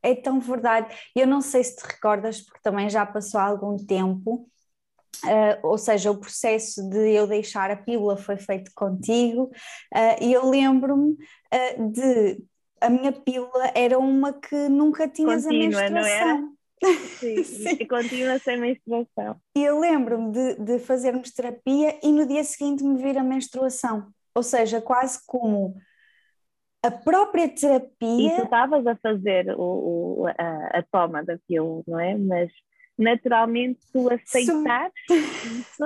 [0.00, 0.94] É tão verdade.
[1.14, 4.48] Eu não sei se te recordas, porque também já passou algum tempo,
[5.24, 9.50] Uh, ou seja, o processo de eu deixar a pílula foi feito contigo,
[9.92, 12.40] uh, e eu lembro-me uh, de
[12.80, 16.52] a minha pílula era uma que nunca tinhas a menstruação.
[17.18, 17.86] Sim, Sim.
[17.86, 19.40] continua sem menstruação.
[19.56, 24.12] E eu lembro-me de, de fazermos terapia e no dia seguinte me vir a menstruação.
[24.34, 25.74] Ou seja, quase como
[26.84, 28.32] a própria terapia.
[28.32, 32.16] E tu estavas a fazer o, o a, a, toma da pílula, não é?
[32.16, 32.50] Mas
[32.96, 35.84] naturalmente tu aceitares isso,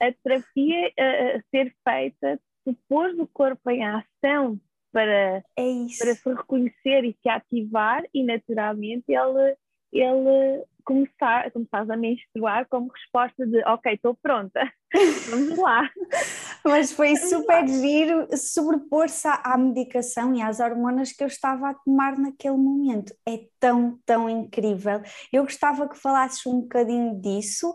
[0.00, 4.58] a terapia a, a ser feita, depois do corpo em ação
[4.94, 5.64] para, é
[5.98, 9.56] para se reconhecer e se ativar e naturalmente ele,
[9.92, 14.72] ele começar, começar a menstruar como resposta de ok, estou pronta,
[15.28, 15.90] vamos lá.
[16.66, 22.16] Mas foi super giro sobrepor-se à, medicação e às hormonas que eu estava a tomar
[22.16, 23.14] naquele momento.
[23.28, 25.02] É tão, tão incrível.
[25.30, 27.74] Eu gostava que falasses um bocadinho disso,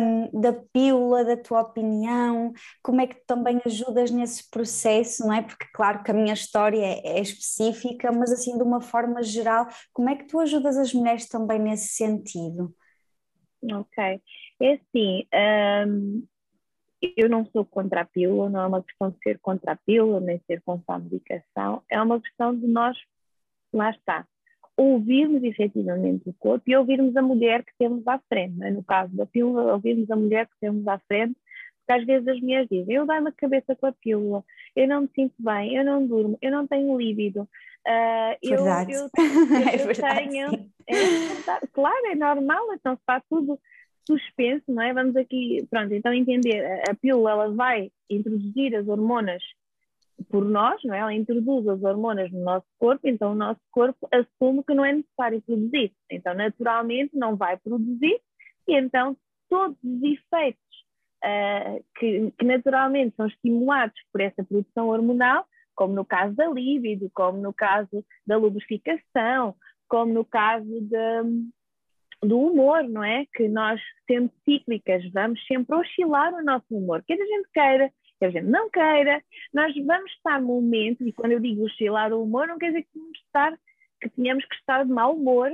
[0.00, 5.42] um, da pílula, da tua opinião, como é que também ajudas nesse processo, não é?
[5.42, 9.66] Porque, claro, que a minha história é, é específica, mas assim, de uma forma geral,
[9.92, 12.72] como é que tu ajudas as mulheres também nesse sentido?
[13.64, 14.20] Ok.
[14.60, 15.24] É assim,
[15.88, 16.24] um,
[17.16, 20.20] eu não sou contra a pílula, não é uma questão de ser contra a pílula,
[20.20, 22.96] nem ser contra a medicação, é uma questão de nós,
[23.72, 24.26] lá está,
[24.76, 28.62] ouvirmos efetivamente o corpo e ouvirmos a mulher que temos à frente.
[28.62, 28.70] É?
[28.70, 31.36] No caso da pílula, ouvirmos a mulher que temos à frente,
[31.84, 34.44] porque às vezes as mulheres dizem: Eu dou-me a cabeça com a pílula,
[34.76, 37.48] eu não me sinto bem, eu não durmo, eu não tenho líbido.
[37.86, 40.70] Uh, eu, eu, eu, é tenho.
[40.86, 43.58] É, claro, é normal, então está tudo
[44.06, 44.92] suspenso, não é?
[44.92, 49.42] Vamos aqui, pronto, então entender, a, pílula ela vai introduzir as hormonas
[50.28, 50.98] por nós, não é?
[50.98, 54.92] Ela introduz as hormonas no nosso corpo, então o nosso corpo assume que não é
[54.92, 55.92] necessário produzir.
[56.10, 58.20] Então, naturalmente, não vai produzir,
[58.68, 59.16] e então
[59.48, 60.62] todos os efeitos
[61.24, 67.10] uh, que, que, naturalmente são estimulados por essa produção hormonal, como no caso da libido,
[67.14, 69.54] como no caso da lubrificação,
[69.88, 71.22] como no caso da,
[72.22, 73.26] do humor, não é?
[73.34, 78.26] Que nós, sendo cíclicas, vamos sempre oscilar o nosso humor, quer a gente queira, quer
[78.26, 82.46] a gente não queira, nós vamos estar momentos, e quando eu digo oscilar o humor,
[82.46, 83.58] não quer dizer que tenhamos, estar,
[84.00, 85.50] que tenhamos que estar de mau humor,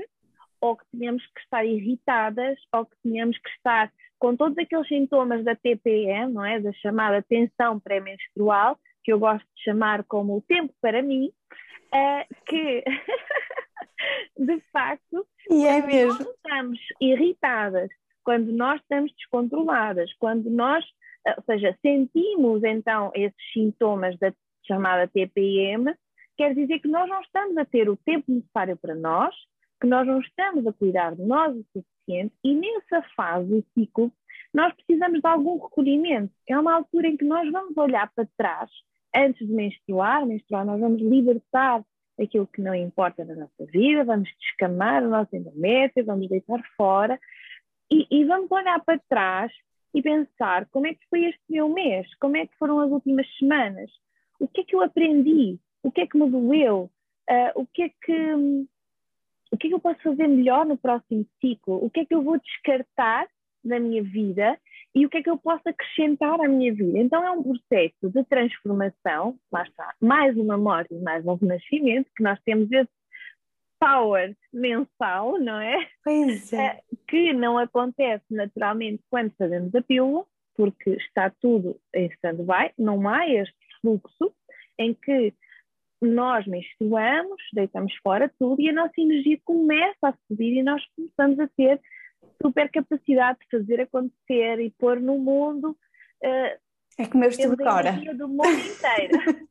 [0.61, 5.44] ou que tenhamos que estar irritadas, ou que tenhamos que estar com todos aqueles sintomas
[5.44, 6.61] da TPM, não é?
[6.61, 11.31] Da chamada tensão pré-menstrual, que eu gosto de chamar como o tempo para mim,
[11.94, 12.85] uh, que
[14.36, 16.18] de facto, e é mesmo.
[16.18, 17.90] nós estamos irritadas,
[18.24, 20.84] quando nós estamos descontroladas, quando nós,
[21.26, 24.32] eh, ou seja, sentimos então esses sintomas da
[24.66, 25.94] chamada TPM,
[26.36, 29.34] quer dizer que nós não estamos a ter o tempo necessário para nós,
[29.80, 34.12] que nós não estamos a cuidar de nós o suficiente e nessa fase do ciclo
[34.52, 36.32] nós precisamos de algum recolhimento.
[36.48, 38.70] É uma altura em que nós vamos olhar para trás
[39.14, 41.82] antes de menstruar, menstruar nós vamos libertar
[42.20, 47.18] aquilo que não importa na nossa vida, vamos descamar o nosso endométrio, vamos deitar fora
[47.90, 49.52] e, e, vamos olhar para trás
[49.94, 53.26] e pensar como é que foi este meu mês, como é que foram as últimas
[53.38, 53.90] semanas,
[54.38, 56.90] o que é que eu aprendi, o que é que me doeu,
[57.31, 58.66] uh, o que é que
[59.50, 62.14] o que é que eu posso fazer melhor no próximo ciclo, o que é que
[62.14, 63.26] eu vou descartar
[63.64, 64.59] da minha vida
[64.94, 66.98] e o que é que eu posso acrescentar à minha vida.
[66.98, 72.11] Então é um processo de transformação, lá está, mais uma morte e mais um renascimento,
[72.16, 72.90] que nós temos esse
[73.79, 75.88] power mensal, não é?
[76.05, 76.59] Pois é.
[76.59, 80.24] Eh, que não acontece naturalmente quando fazemos a pílula,
[80.55, 84.35] porque está tudo em stand-by, não há este fluxo
[84.79, 85.33] em que
[86.01, 91.38] nós menstruamos, deitamos fora tudo e a nossa energia começa a subir e nós começamos
[91.40, 91.81] a ter
[92.42, 95.77] super capacidade de fazer acontecer e pôr no mundo.
[96.22, 96.59] Uh,
[96.98, 97.92] é como eu estou agora.
[98.14, 99.48] do mundo inteiro.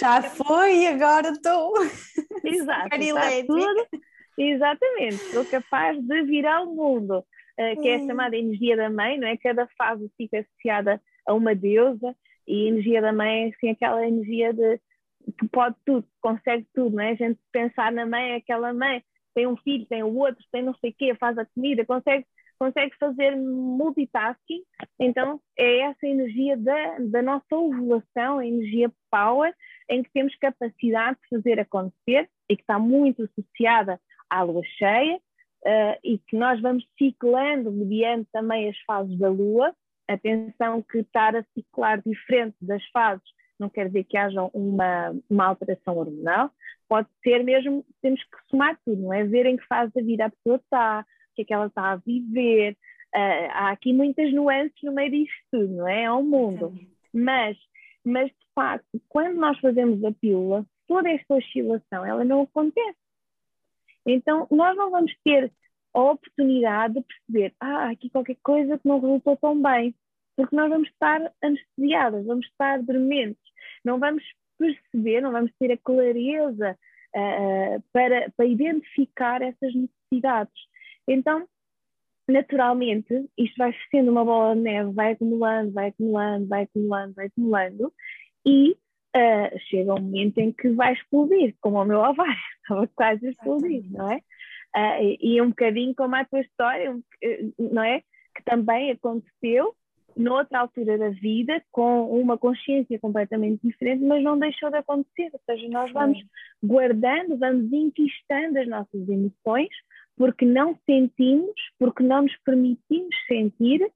[0.00, 1.74] Já foi e agora estou.
[2.44, 2.88] Exato.
[3.46, 3.86] Tudo,
[4.36, 5.14] exatamente.
[5.14, 8.06] Estou capaz de virar o mundo, uh, que é a hum.
[8.06, 9.36] chamada energia da mãe, não é?
[9.36, 12.14] Cada fase fica associada a uma deusa
[12.46, 14.80] e a energia da mãe é assim, aquela energia de
[15.38, 17.10] que pode tudo, consegue tudo, não é?
[17.10, 19.02] A gente pensar na mãe, aquela mãe
[19.38, 22.26] tem um filho, tem o outro, tem não sei o quê, faz a comida, consegue,
[22.58, 24.64] consegue fazer multitasking.
[24.98, 29.54] Então, é essa energia da, da nossa ovulação, a energia power,
[29.88, 35.18] em que temos capacidade de fazer acontecer e que está muito associada à lua cheia
[35.18, 39.72] uh, e que nós vamos ciclando mediante também as fases da lua.
[40.08, 45.46] Atenção que estar a ciclar diferente das fases não quer dizer que haja uma, uma
[45.46, 46.50] alteração hormonal,
[46.88, 49.24] pode ser mesmo, temos que somar tudo, não é?
[49.24, 51.92] Ver em que fase da vida a pessoa está, o que é que ela está
[51.92, 52.76] a viver.
[53.14, 56.04] Uh, há aqui muitas nuances no meio disto tudo, não é?
[56.04, 56.74] É um mundo.
[57.12, 57.56] Mas,
[58.04, 62.98] mas, de facto, quando nós fazemos a pílula, toda esta oscilação, ela não acontece.
[64.06, 65.52] Então, nós não vamos ter
[65.94, 69.94] a oportunidade de perceber, ah, aqui qualquer coisa que não resultou tão bem,
[70.38, 73.42] porque nós vamos estar anestesiadas, vamos estar dormentes,
[73.84, 74.22] não vamos
[74.56, 76.78] perceber, não vamos ter a clareza
[77.16, 80.54] uh, para, para identificar essas necessidades.
[81.08, 81.44] Então,
[82.28, 87.26] naturalmente, isto vai sendo uma bola de neve, vai acumulando, vai acumulando, vai acumulando, vai
[87.26, 87.92] acumulando,
[88.46, 88.70] e
[89.16, 93.30] uh, chega um momento em que vai explodir, como o meu ovário, estava quase a
[93.30, 94.18] explodir, não é?
[94.76, 96.96] Uh, e um bocadinho como a tua história,
[97.58, 98.02] não é?
[98.36, 99.74] Que também aconteceu,
[100.18, 105.30] noutra altura da vida, com uma consciência completamente diferente, mas não deixou de acontecer.
[105.32, 106.18] Ou seja, nós vamos
[106.62, 109.68] guardando, vamos inquistando as nossas emoções,
[110.16, 113.88] porque não sentimos, porque não nos permitimos sentir,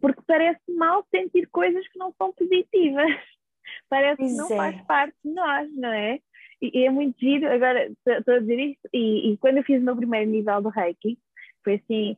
[0.00, 3.06] porque parece mal sentir coisas que não são positivas.
[3.88, 4.56] Parece pois que não é.
[4.56, 6.18] faz parte de nós, não é?
[6.60, 9.84] E, é muito giro, agora estou a dizer isto, e, e, quando eu fiz o
[9.84, 11.18] meu primeiro nível do Reiki,
[11.62, 12.16] foi assim.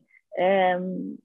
[0.80, 1.18] Um,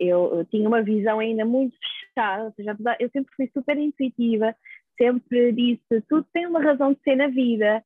[0.00, 4.54] eu, eu, tinha uma visão ainda muito fechada, ou seja, eu sempre fui super intuitiva,
[4.96, 7.84] sempre disse tudo tem uma razão de ser na vida,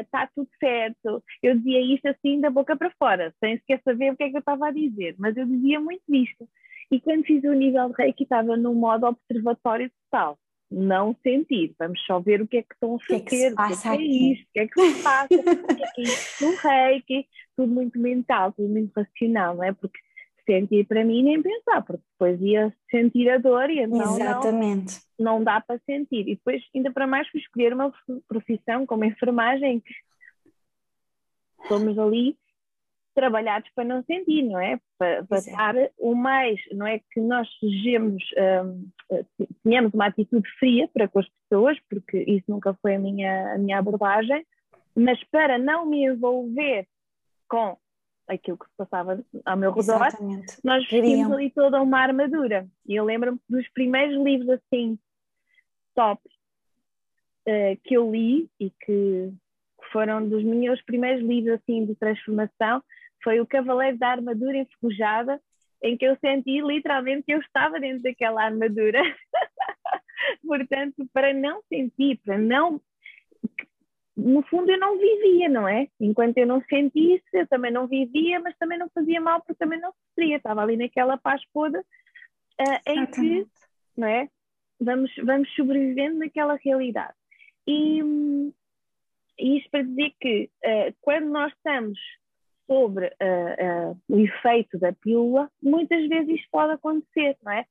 [0.00, 1.22] está ah, uh, tudo certo.
[1.42, 4.36] Eu dizia isto assim da boca para fora, sem sequer saber o que é que
[4.36, 6.48] eu estava a dizer, mas eu dizia muito isto.
[6.90, 10.36] E quando fiz o nível de reiki, estava no modo observatório total.
[10.72, 13.50] Não sentir, vamos só ver o que é que estão a fazer, o que é,
[13.50, 15.82] que, o que é, que é isto, o que é que se passa, o que
[15.82, 19.72] é que é isto no reiki, tudo muito mental, tudo muito racional, não é?
[19.72, 19.98] Porque
[20.50, 25.00] sentir para mim nem pensar, porque depois ia sentir a dor e então Exatamente.
[25.16, 26.28] Não, não dá para sentir.
[26.28, 27.92] E depois, ainda para mais, fui escolher uma
[28.26, 29.94] profissão como enfermagem, que
[31.68, 32.36] somos ali
[33.14, 34.80] trabalhados para não sentir, não é?
[34.98, 38.24] Para, para estar o mais, não é que nós sejamos,
[38.66, 38.88] um,
[39.62, 43.58] tenhamos uma atitude fria para com as pessoas, porque isso nunca foi a minha, a
[43.58, 44.44] minha abordagem,
[44.94, 46.86] mas para não me envolver
[47.48, 47.76] com
[48.30, 50.56] aquilo que se passava ao meu redor, Exatamente.
[50.62, 52.66] nós tínhamos ali toda uma armadura.
[52.86, 54.98] E eu lembro-me dos primeiros livros assim,
[55.94, 56.20] top,
[57.48, 59.32] uh, que eu li e que
[59.92, 62.82] foram dos meus primeiros livros assim de transformação,
[63.22, 65.40] foi o Cavaleiro da Armadura Enferrujada,
[65.82, 69.00] em que eu senti literalmente que eu estava dentro daquela armadura.
[70.46, 72.80] Portanto, para não sentir, para não
[74.20, 75.88] no fundo eu não vivia, não é?
[76.00, 79.80] Enquanto eu não sentisse, eu também não vivia, mas também não fazia mal porque também
[79.80, 83.46] não sofria, estava ali naquela paz toda uh, em que,
[83.96, 84.28] não é?
[84.80, 87.14] Vamos, vamos sobrevivendo naquela realidade.
[87.66, 88.00] E,
[89.38, 91.98] e isto para dizer que uh, quando nós estamos
[92.66, 97.66] sobre uh, o efeito da pílula, muitas vezes isto pode acontecer, não é?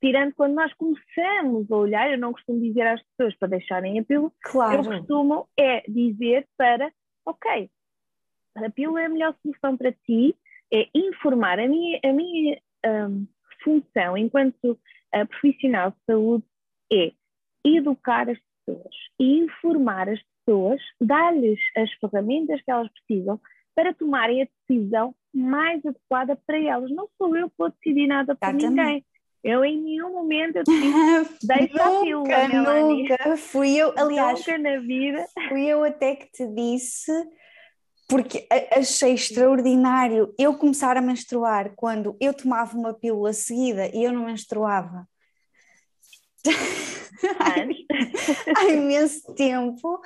[0.00, 4.04] Tirando quando nós começamos a olhar, eu não costumo dizer às pessoas para deixarem a
[4.04, 4.82] pílula, claro.
[4.82, 6.90] eu costumo é dizer para,
[7.26, 7.70] ok,
[8.56, 10.34] a pílula é a melhor solução para ti,
[10.72, 11.58] é informar.
[11.58, 13.26] A minha, a minha um,
[13.62, 16.44] função enquanto uh, profissional de saúde
[16.92, 17.12] é
[17.64, 23.40] educar as pessoas e informar as pessoas, dar-lhes as ferramentas que elas precisam
[23.74, 26.90] para tomarem a decisão mais adequada para elas.
[26.90, 29.04] Não sou eu que vou decidir nada por ninguém.
[29.42, 34.78] Eu em nenhum momento eu disse, deixa a pílula, Nunca, fui eu, aliás, nunca na
[34.80, 35.26] vida.
[35.48, 37.10] Fui eu até que te disse,
[38.06, 44.12] porque achei extraordinário eu começar a menstruar quando eu tomava uma pílula seguida e eu
[44.12, 45.08] não menstruava.
[48.56, 50.00] há imenso tempo.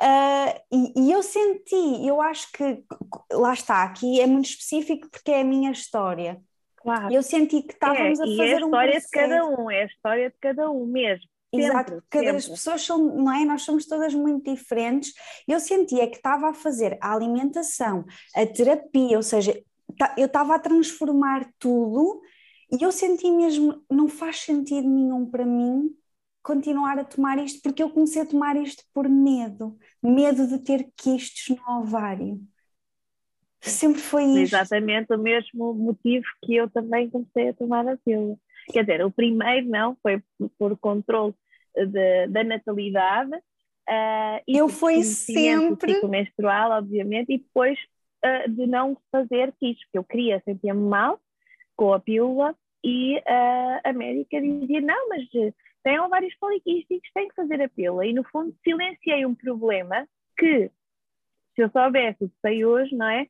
[0.00, 2.82] Uh, e, e, eu senti, eu acho que
[3.30, 6.40] lá está, aqui é muito específico porque é a minha história
[6.82, 7.12] Claro.
[7.12, 9.70] Eu senti que estávamos é, a fazer e é a história um de cada um,
[9.70, 11.26] é a história de cada um mesmo.
[11.54, 13.44] Exato, sempre, cada as pessoas são, não é?
[13.44, 15.12] Nós somos todas muito diferentes.
[15.46, 18.04] Eu sentia que estava a fazer a alimentação,
[18.34, 19.62] a terapia, ou seja,
[20.16, 22.22] eu estava a transformar tudo
[22.70, 25.94] e eu senti mesmo, não faz sentido nenhum para mim
[26.42, 30.90] continuar a tomar isto, porque eu comecei a tomar isto por medo, medo de ter
[30.96, 32.40] quistos no ovário.
[33.62, 34.56] Sempre foi isso.
[34.56, 38.36] Exatamente o mesmo motivo que eu também comecei a tomar a pílula.
[38.72, 40.22] Quer dizer, o primeiro não, foi
[40.58, 41.32] por controle
[41.74, 43.34] de, da natalidade.
[43.88, 46.06] Uh, eu fui sempre.
[46.06, 47.78] menstrual, obviamente, e depois
[48.24, 51.20] uh, de não fazer quis, porque eu queria, sentia-me mal
[51.76, 55.22] com a pílula e uh, a médica dizia, não, mas
[55.84, 58.06] tem ovários poliquísticos, tem que fazer a pílula.
[58.06, 60.06] E no fundo silenciei um problema
[60.36, 60.70] que,
[61.54, 63.26] se eu soubesse o que sei hoje, não é?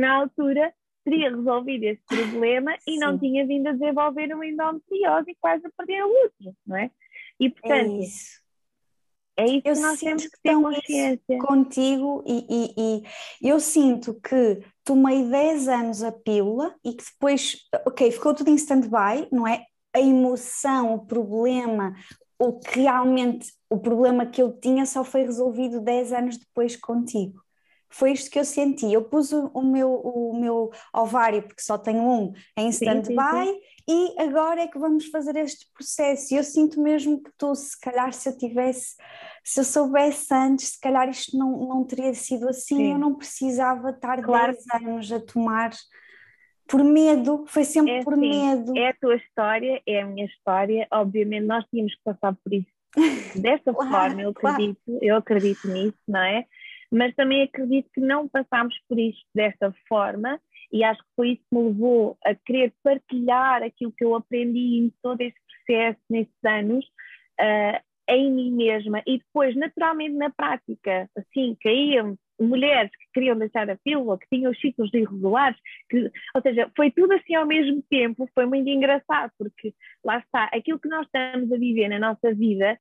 [0.00, 0.72] Na altura
[1.04, 5.70] teria resolvido esse problema e não tinha vindo a desenvolver uma endometriose e quase a
[5.76, 6.90] perder o útero, não é?
[7.38, 8.40] E portanto, é isso,
[9.36, 11.38] é isso eu que nós temos que ter consciência.
[11.38, 13.04] Contigo e, e,
[13.42, 18.50] e, eu sinto que tomei 10 anos a pílula e que depois, ok, ficou tudo
[18.50, 19.64] em stand-by, não é?
[19.94, 21.94] A emoção, o problema,
[22.38, 27.42] o que realmente, o problema que eu tinha só foi resolvido 10 anos depois contigo
[27.90, 28.92] foi isto que eu senti.
[28.92, 34.14] Eu pus o, o, meu, o meu ovário, porque só tenho um, em stand-by, e
[34.20, 36.32] agora é que vamos fazer este processo.
[36.32, 38.94] E eu sinto mesmo que tu, se calhar, se eu tivesse,
[39.44, 42.92] se eu soubesse antes, se calhar isto não, não teria sido assim, Sim.
[42.92, 44.52] eu não precisava estar claro.
[44.52, 45.70] 10 anos a tomar.
[46.68, 48.78] Por medo, foi sempre é por assim, medo.
[48.78, 50.86] É a tua história, é a minha história.
[50.92, 52.70] Obviamente, nós tínhamos que passar por isso
[53.34, 55.04] dessa claro, forma, eu acredito, claro.
[55.04, 56.46] eu acredito nisso, não é?
[56.90, 60.40] Mas também acredito que não passámos por isto desta forma
[60.72, 64.78] e acho que foi isso que me levou a querer partilhar aquilo que eu aprendi
[64.78, 66.84] em todo este processo, nesses anos,
[67.40, 69.02] uh, em mim mesma.
[69.06, 74.50] E depois, naturalmente, na prática, assim, caíam mulheres que queriam deixar a pílula, que tinham
[74.50, 79.30] os ciclos irregulares, que, ou seja, foi tudo assim ao mesmo tempo, foi muito engraçado,
[79.36, 79.74] porque
[80.04, 82.78] lá está, aquilo que nós estamos a viver na nossa vida,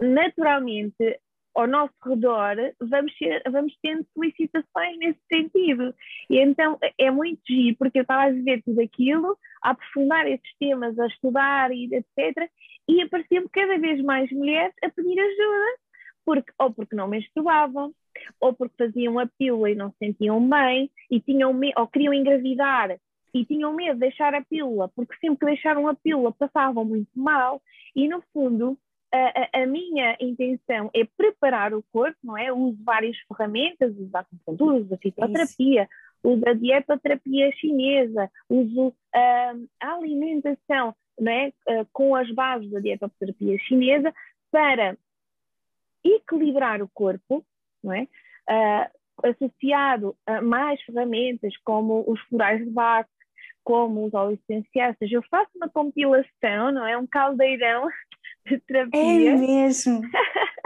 [0.00, 1.20] naturalmente
[1.56, 5.94] ao nosso redor, vamos, ser, vamos tendo solicitações nesse sentido.
[6.28, 10.56] E então é muito giro, porque eu estava a viver tudo aquilo, a aprofundar esses
[10.58, 12.50] temas, a estudar e etc.
[12.88, 15.78] E apareciam cada vez mais mulheres a pedir ajuda,
[16.24, 17.92] porque, ou porque não menstruavam,
[18.38, 22.96] ou porque faziam a pílula e não se sentiam bem, e tinham ou queriam engravidar
[23.34, 27.10] e tinham medo de deixar a pílula, porque sempre que deixaram a pílula passavam muito
[27.14, 27.60] mal,
[27.94, 28.78] e no fundo
[29.16, 32.52] a, a, minha intenção é preparar o corpo, não é?
[32.52, 35.88] uso várias ferramentas, uso a acupuntura, uso a fitoterapia,
[36.22, 41.52] uso a dietoterapia chinesa, uso uh, a alimentação não é?
[41.68, 44.12] Uh, com as bases da dietoterapia chinesa
[44.50, 44.96] para
[46.04, 47.44] equilibrar o corpo,
[47.82, 48.06] não é?
[48.48, 53.08] Uh, associado a mais ferramentas como os florais de Bach,
[53.64, 56.96] como os óleos essenciais, ou seja, eu faço uma compilação, não é?
[56.96, 57.88] Um caldeirão
[58.46, 59.30] de terapia.
[59.30, 60.00] É mesmo.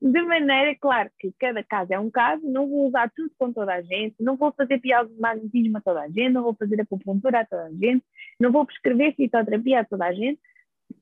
[0.00, 3.74] de maneira, claro, que cada caso é um caso, não vou usar tudo com toda
[3.74, 6.80] a gente, não vou fazer piadas de magnetismo a toda a gente, não vou fazer
[6.80, 8.04] acupuntura a toda a gente,
[8.38, 10.40] não vou prescrever fitoterapia a toda a gente.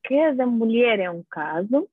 [0.02, 1.88] Cada mulher é um caso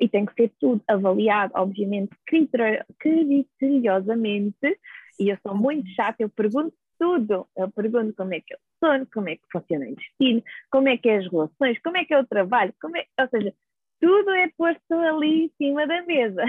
[0.00, 4.78] e tem que ser tudo avaliado, obviamente, criteriosamente.
[5.18, 7.46] E eu sou muito chata, eu pergunto tudo.
[7.56, 10.96] Eu pergunto como é que o sono, como é que funciona o intestino, como é
[10.96, 13.54] que é as relações, como é que é o trabalho, como é, ou seja,
[14.00, 16.42] tudo é posto ali em cima da mesa.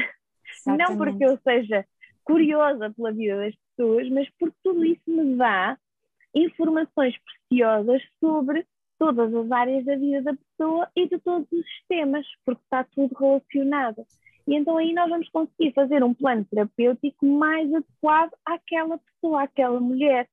[0.51, 0.89] Exatamente.
[0.89, 1.85] Não porque eu seja
[2.23, 5.77] curiosa pela vida das pessoas, mas porque tudo isso me dá
[6.33, 8.65] informações preciosas sobre
[8.99, 13.15] todas as áreas da vida da pessoa e de todos os sistemas, porque está tudo
[13.15, 14.05] relacionado.
[14.47, 19.79] E então aí nós vamos conseguir fazer um plano terapêutico mais adequado àquela pessoa, àquela
[19.79, 20.27] mulher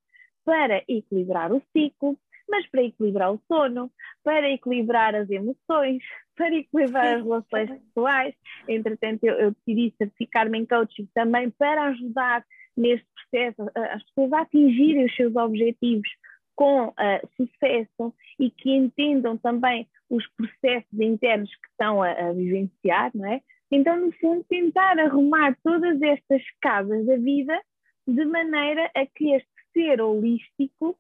[0.47, 2.17] para equilibrar o ciclo,
[2.49, 3.91] mas para equilibrar o sono,
[4.23, 6.03] para equilibrar as emoções,
[6.37, 8.35] para equilibrar as relações pessoais.
[8.69, 12.45] Entretanto, eu, eu decidi certificar-me em coaching também para ajudar
[12.77, 16.09] neste processo as pessoas a atingirem os seus objetivos
[16.55, 16.95] com uh,
[17.37, 23.41] sucesso e que entendam também os processos internos que estão a, a vivenciar, não é?
[23.71, 27.61] Então, no fundo, tentar arrumar todas estas casas da vida
[28.07, 30.97] de maneira a que este ser holístico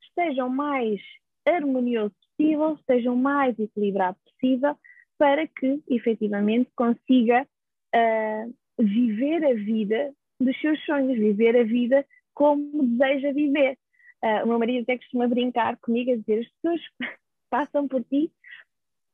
[0.00, 1.00] esteja o mais
[1.44, 4.76] harmonioso possível, esteja o mais equilibrado possível,
[5.18, 7.46] para que efetivamente consiga
[7.94, 13.76] uh, viver a vida dos seus sonhos, viver a vida como deseja viver.
[14.22, 16.80] Uh, o meu marido até costuma brincar comigo a dizer: as pessoas
[17.50, 18.30] passam por ti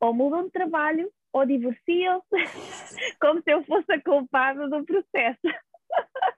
[0.00, 2.36] ou mudam de trabalho ou divorciam-se,
[3.20, 5.40] como se eu fosse a culpada do processo.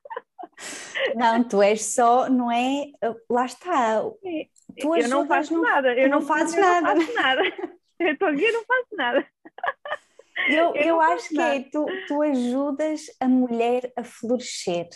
[1.14, 2.90] Não, tu és só, não é?
[3.28, 4.03] Lá está.
[4.78, 6.94] Tu eu não faço não, nada, eu não, faço nada.
[6.94, 7.42] Não faço nada.
[7.98, 9.26] Eu estou aqui e não faço nada.
[10.48, 14.88] Eu, eu, eu acho que é, tu, tu ajudas a mulher a florescer.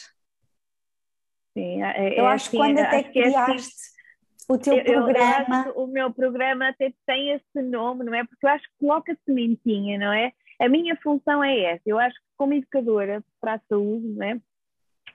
[1.52, 4.84] Sim, é, eu é acho que assim, quando até assim, criaste assim, o teu eu,
[4.84, 5.66] programa.
[5.66, 8.24] Eu o meu programa até tem esse nome, não é?
[8.24, 10.32] Porque eu acho que coloca sementinha, não é?
[10.58, 11.82] A minha função é essa.
[11.84, 14.40] Eu acho que como educadora para a saúde, não é?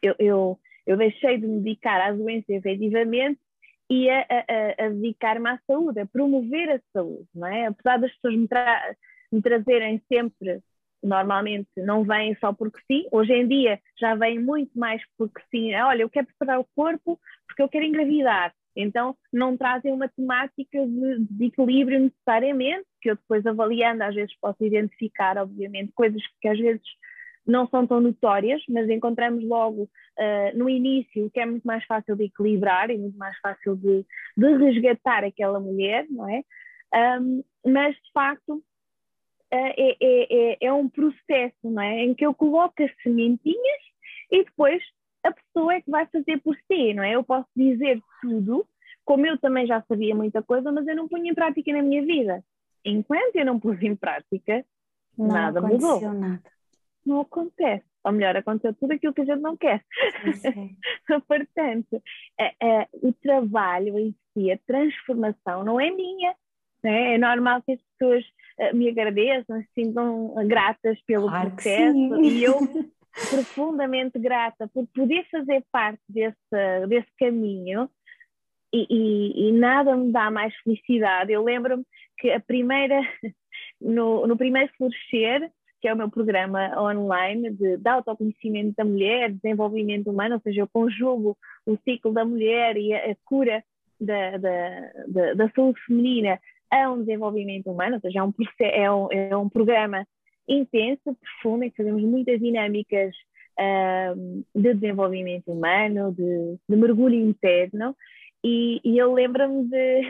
[0.02, 0.60] eu, eu,
[0.90, 3.40] Eu deixei de me dedicar à doença efetivamente
[3.88, 7.68] e a, a, a dedicar-me à saúde, a promover a saúde, não é?
[7.68, 8.96] Apesar das pessoas me, tra
[9.32, 10.64] me trazerem sempre
[11.04, 13.08] normalmente não vêm só porque sim.
[13.12, 15.76] Hoje em dia já vêm muito mais porque sim.
[15.76, 18.52] Olha, eu quero preparar o corpo porque eu quero engravidar.
[18.76, 24.36] Então não trazem uma temática de, de equilíbrio necessariamente, que eu depois avaliando às vezes
[24.42, 26.82] posso identificar, obviamente, coisas que às vezes
[27.46, 32.16] não são tão notórias, mas encontramos logo uh, no início que é muito mais fácil
[32.16, 34.06] de equilibrar e muito mais fácil de,
[34.38, 36.44] de resgatar aquela mulher, não é?
[37.22, 38.64] Um, mas de facto
[39.52, 42.04] é, é, é, é, um processo, não é?
[42.04, 43.82] Em que eu coloco as sementinhas
[44.32, 44.82] e depois
[45.24, 47.16] a pessoa é que vai fazer por si, não é?
[47.16, 48.66] Eu posso dizer tudo,
[49.04, 52.04] como eu também já sabia muita coisa, mas eu não ponho em prática na minha
[52.04, 52.44] vida.
[52.86, 54.64] Enquanto eu não pus em prática,
[55.18, 56.02] não nada mudou.
[56.14, 56.42] Nada.
[57.06, 57.86] Não acontece.
[58.04, 59.84] Ou melhor, aconteceu tudo aquilo que a gente não quer.
[61.28, 62.02] Portanto,
[62.40, 66.34] é, é, o trabalho em si, a transformação, não é minha.
[66.84, 67.16] Né?
[67.16, 68.26] É normal que as pessoas
[68.60, 72.58] uh, me agradeçam, se sintam gratas pelo claro processo e eu
[73.30, 77.90] profundamente grata por poder fazer parte desse, desse caminho
[78.74, 81.32] e, e, e nada me dá mais felicidade.
[81.32, 81.84] Eu lembro-me
[82.18, 83.02] que a primeira,
[83.82, 85.52] no, no primeiro florescer,
[85.82, 90.62] que é o meu programa online de, de autoconhecimento da mulher, desenvolvimento humano, ou seja,
[90.62, 93.64] eu conjugo o ciclo da mulher e a, a cura
[94.00, 96.40] da, da, da, da, saúde feminina
[96.72, 100.06] a um desenvolvimento humano, ou seja, é um, é um, é um programa
[100.48, 103.14] intenso, profundo, em que fazemos muitas dinâmicas
[103.60, 107.96] uh, de desenvolvimento humano, de, de mergulho interno,
[108.44, 110.02] e, e eu lembro-me de,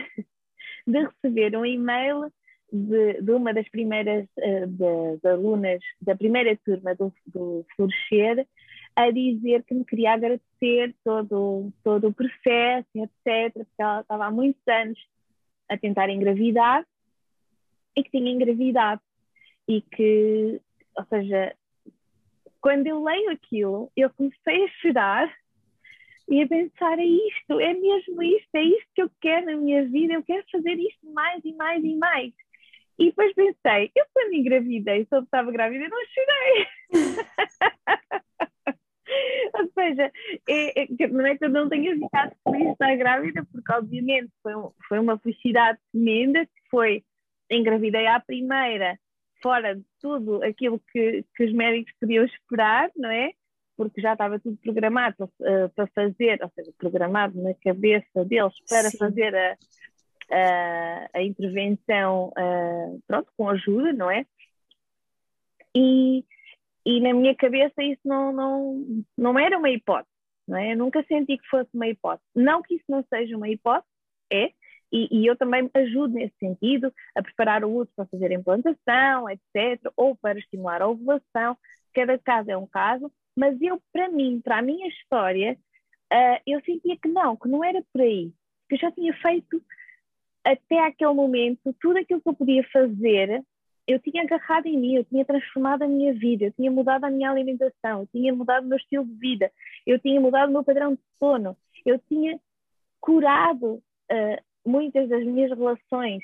[0.86, 2.30] de receber um e-mail
[2.72, 8.46] de, de, uma das primeiras uh, das alunas da primeira turma do, do Florescer
[8.96, 14.30] a dizer que me queria agradecer todo, todo o processo, etc., porque ela estava há
[14.30, 14.98] muitos anos
[15.68, 16.84] a tentar engravidar
[17.96, 19.00] e que tinha engravidado.
[19.68, 20.60] E que,
[20.96, 21.54] ou seja,
[22.60, 25.34] quando eu leio aquilo, eu comecei a chorar
[26.28, 29.84] e a pensar: é isto, é mesmo isto, é isto que eu quero na minha
[29.86, 32.32] vida, eu quero fazer isto mais e mais e mais.
[33.00, 36.66] E depois pensei: eu quando engravidei, só estava grávida, não chorei.
[39.54, 40.12] Ou seja,
[40.48, 44.30] é, é, não é que eu não tenha ficado feliz de estar grávida, porque obviamente
[44.42, 47.02] foi, um, foi uma felicidade tremenda, que foi
[47.50, 48.98] engravidei à primeira,
[49.42, 53.32] fora de tudo aquilo que, que os médicos podiam esperar, não é?
[53.76, 58.90] Porque já estava tudo programado uh, para fazer, ou seja, programado na cabeça deles para
[58.90, 58.98] Sim.
[58.98, 59.56] fazer a,
[60.30, 64.24] a, a intervenção, uh, pronto, com ajuda, não é?
[65.74, 66.24] E,
[66.84, 70.10] e na minha cabeça isso não, não, não era uma hipótese,
[70.46, 70.72] não é?
[70.72, 72.26] Eu nunca senti que fosse uma hipótese.
[72.34, 73.86] Não que isso não seja uma hipótese,
[74.32, 74.52] é,
[74.92, 79.28] e, e, eu também ajudo nesse sentido a preparar o útero para fazer a implantação,
[79.30, 81.56] etc., ou para estimular a ovulação.
[81.94, 85.56] Cada caso é um caso, mas eu, para mim, para a minha história,
[86.12, 88.32] uh, eu sentia que não, que não era por aí.
[88.68, 89.62] Que eu já tinha feito
[90.44, 93.44] até aquele momento tudo aquilo que eu podia fazer
[93.90, 97.10] eu tinha agarrado em mim, eu tinha transformado a minha vida, eu tinha mudado a
[97.10, 99.50] minha alimentação, eu tinha mudado o meu estilo de vida,
[99.86, 102.38] eu tinha mudado o meu padrão de sono, eu tinha
[103.00, 106.22] curado uh, muitas das minhas relações,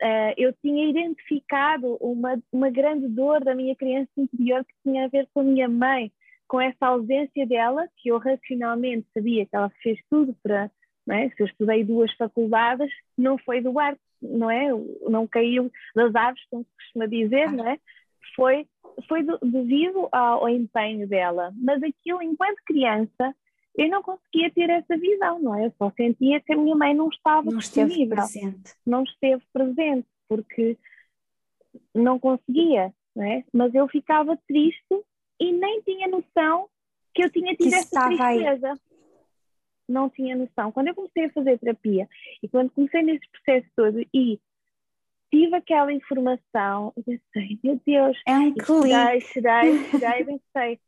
[0.00, 5.08] uh, eu tinha identificado uma, uma grande dor da minha criança interior que tinha a
[5.08, 6.12] ver com a minha mãe,
[6.46, 10.70] com essa ausência dela, que eu racionalmente sabia que ela fez tudo para.
[11.10, 11.28] É?
[11.30, 14.68] Se eu estudei duas faculdades, não foi do arte, não é?
[15.08, 17.78] Não caiu das árvores, como se costuma dizer, não é?
[18.36, 18.66] Foi,
[19.08, 21.52] foi do, devido ao, ao, empenho dela.
[21.56, 23.34] Mas aquilo, enquanto criança,
[23.76, 25.66] eu não conseguia ter essa visão, não é?
[25.66, 28.74] Eu só sentia que a minha mãe não estava não disponível, presente.
[28.86, 30.78] não esteve presente, porque
[31.92, 33.44] não conseguia, não é?
[33.52, 35.02] Mas eu ficava triste
[35.40, 36.68] e nem tinha noção
[37.12, 38.72] que eu tinha tido que essa tristeza.
[38.72, 38.91] Aí
[39.92, 40.72] não tinha noção.
[40.72, 42.08] Quando eu comecei a fazer terapia
[42.42, 44.40] e quando comecei nesse processo todo e
[45.30, 50.80] tive aquela informação, eu pensei, meu Deus, é um cheguei, cheguei, cheguei, e pensei,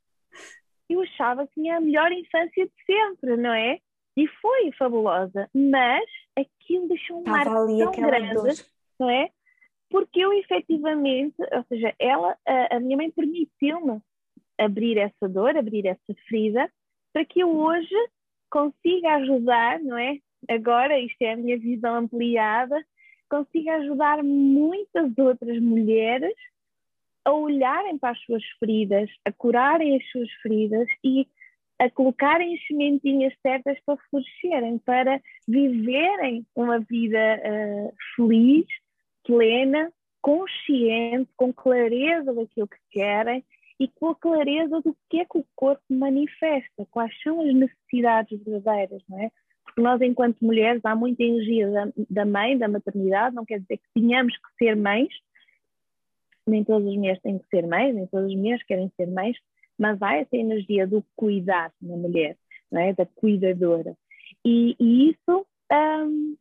[0.89, 3.79] eu achava que tinha a melhor infância de sempre, não é?
[4.17, 6.05] E foi fabulosa, mas
[6.37, 8.53] aquilo deixou um mar tão grande, dor.
[9.01, 9.31] não é?
[9.91, 14.01] Porque eu efetivamente, ou seja, ela, a, a minha mãe permitiu-me
[14.59, 16.71] abrir essa dor, abrir essa ferida,
[17.13, 17.95] para que eu hoje
[18.55, 20.19] consiga ajudar, não é?
[20.49, 22.77] Agora, isto é a minha visão ampliada,
[23.29, 26.35] consiga ajudar muitas outras mulheres
[27.25, 31.27] a olharem para as suas feridas, a curarem as suas feridas e
[31.81, 38.67] a colocarem as sementinhas certas para florescerem, para viverem uma vida uh, feliz,
[39.27, 39.93] plena,
[40.23, 43.45] consciente, com clareza daquilo que querem
[43.79, 48.41] e com a clareza do que é que o corpo manifesta, quais são as necessidades
[48.43, 49.31] verdadeiras, não é?
[49.65, 53.79] Porque nós, enquanto mulheres, há muita energia da, da mãe, da maternidade, não quer dizer
[53.79, 55.13] que tenhamos que ser mães,
[56.47, 59.37] nem todas as mulheres têm que ser mães, nem todas as mulheres querem ser mães,
[59.79, 62.37] mas há essa energia do cuidar na mulher,
[62.71, 62.93] não é?
[62.93, 63.97] da cuidadora.
[64.45, 66.37] E, e isso um,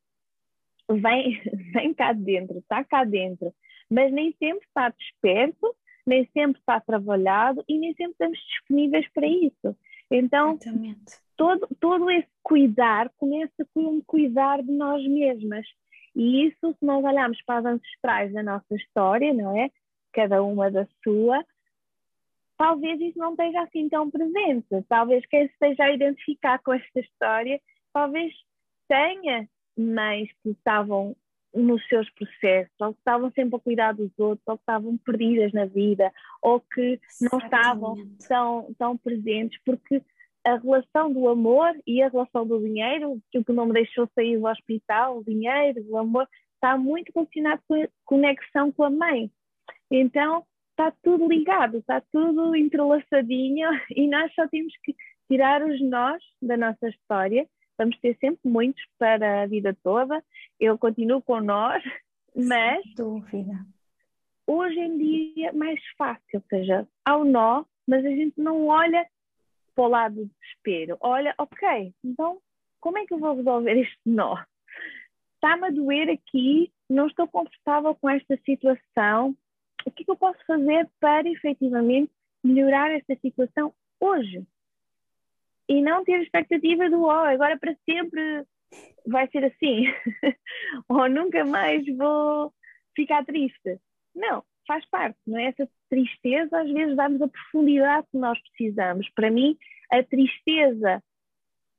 [0.90, 1.42] vem,
[1.74, 3.54] vem cá dentro, está cá dentro,
[3.90, 5.76] mas nem sempre está desperto,
[6.06, 9.76] nem sempre está trabalhado e nem sempre estamos disponíveis para isso.
[10.12, 10.60] Então,
[11.36, 15.66] todo, todo esse cuidar começa com um cuidar de nós mesmas.
[16.16, 19.72] E isso, se nós olharmos para as ancestrais da nossa história, não é?
[20.12, 21.44] Cada uma da sua,
[22.58, 24.68] talvez isso não esteja assim tão presente.
[24.88, 27.60] Talvez quem esteja a identificar com esta história,
[27.92, 28.32] talvez
[28.88, 31.16] tenha mães que estavam
[31.54, 35.54] nos seus processos, ou que estavam sempre a cuidar dos outros, ou que estavam perdidas
[35.54, 37.96] na vida, ou que não estavam
[38.28, 40.02] tão, tão presentes, porque
[40.46, 44.38] a relação do amor e a relação do dinheiro, o que não me deixou sair
[44.38, 49.32] do hospital, o dinheiro, o amor, está muito relacionado com a conexão com a mãe.
[49.90, 54.96] Então, está tudo ligado, está tudo entrelaçadinho e nós só temos que
[55.30, 57.48] tirar os nós da nossa história.
[57.78, 60.24] Vamos ter sempre muitos para a vida toda.
[60.60, 61.84] Eu continuo com nós,
[62.36, 63.66] mas dúvida.
[64.48, 69.06] hoje em dia mais fácil, ou seja, há o nó, mas a gente não olha
[69.76, 70.98] para o lado do desespero.
[71.02, 72.40] Olha, ok, então
[72.80, 74.38] como é que eu vou resolver este nó?
[75.36, 79.36] Está-me a doer aqui, não estou confortável com esta situação,
[79.86, 82.12] o que, é que eu posso fazer para efetivamente
[82.44, 84.46] melhorar esta situação hoje?
[85.74, 88.46] E não ter expectativa do, oh, agora para sempre
[89.08, 89.86] vai ser assim,
[90.88, 92.54] ou nunca mais vou
[92.96, 93.80] ficar triste.
[94.16, 95.46] Não, faz parte, não é?
[95.46, 99.10] Essa tristeza às vezes dá-nos a profundidade que nós precisamos.
[99.16, 99.58] Para mim,
[99.92, 101.04] a tristeza,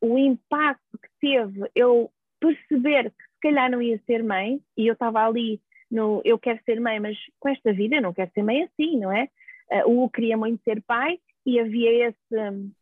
[0.00, 4.94] o impacto que teve eu perceber que se calhar não ia ser mãe, e eu
[4.94, 8.42] estava ali no eu quero ser mãe, mas com esta vida eu não quero ser
[8.42, 9.28] mãe assim, não é?
[9.70, 12.74] Uh, o queria muito ser pai e havia esse,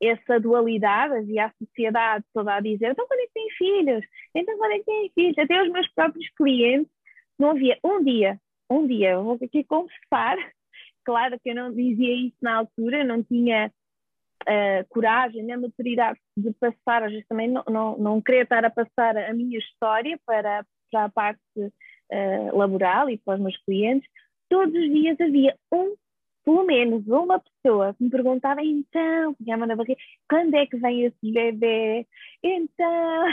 [0.00, 4.04] essa dualidade, havia a sociedade toda a dizer então quando é que tem filhos?
[4.34, 5.38] Então quando é que tem filhos?
[5.38, 6.90] Até os meus próprios clientes,
[7.38, 8.38] não havia um dia,
[8.70, 10.36] um dia, vou aqui confessar,
[11.04, 13.70] claro que eu não dizia isso na altura, não tinha
[14.42, 18.70] uh, coragem nem maturidade de passar, às vezes também não, não, não queria estar a
[18.70, 24.08] passar a minha história para, para a parte uh, laboral e para os meus clientes,
[24.48, 25.94] todos os dias havia um,
[26.44, 31.04] pelo menos uma pessoa que me perguntava então, punha na barriga, quando é que vem
[31.04, 32.06] esse bebê?
[32.42, 33.24] Então,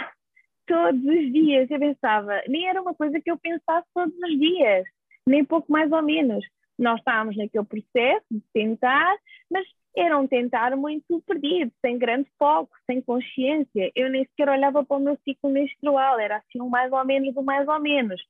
[0.67, 4.85] todos os dias eu pensava, nem era uma coisa que eu pensasse todos os dias,
[5.27, 6.45] nem pouco mais ou menos.
[6.77, 9.15] Nós estávamos naquele processo de tentar,
[9.49, 13.91] mas era um tentar muito perdido, sem grande foco, sem consciência.
[13.95, 17.33] Eu nem sequer olhava para o meu ciclo menstrual, era assim um mais ou menos
[17.33, 18.21] do mais ou menos.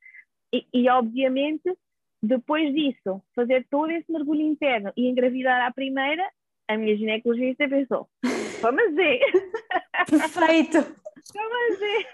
[0.53, 1.69] E, e, obviamente,
[2.22, 6.28] depois disso, fazer todo esse mergulho interno e engravidar à primeira,
[6.68, 8.09] a minha ginecologista pensou:
[8.61, 9.20] vamos ver.
[10.09, 10.95] Perfeito!
[11.34, 12.07] vamos ver.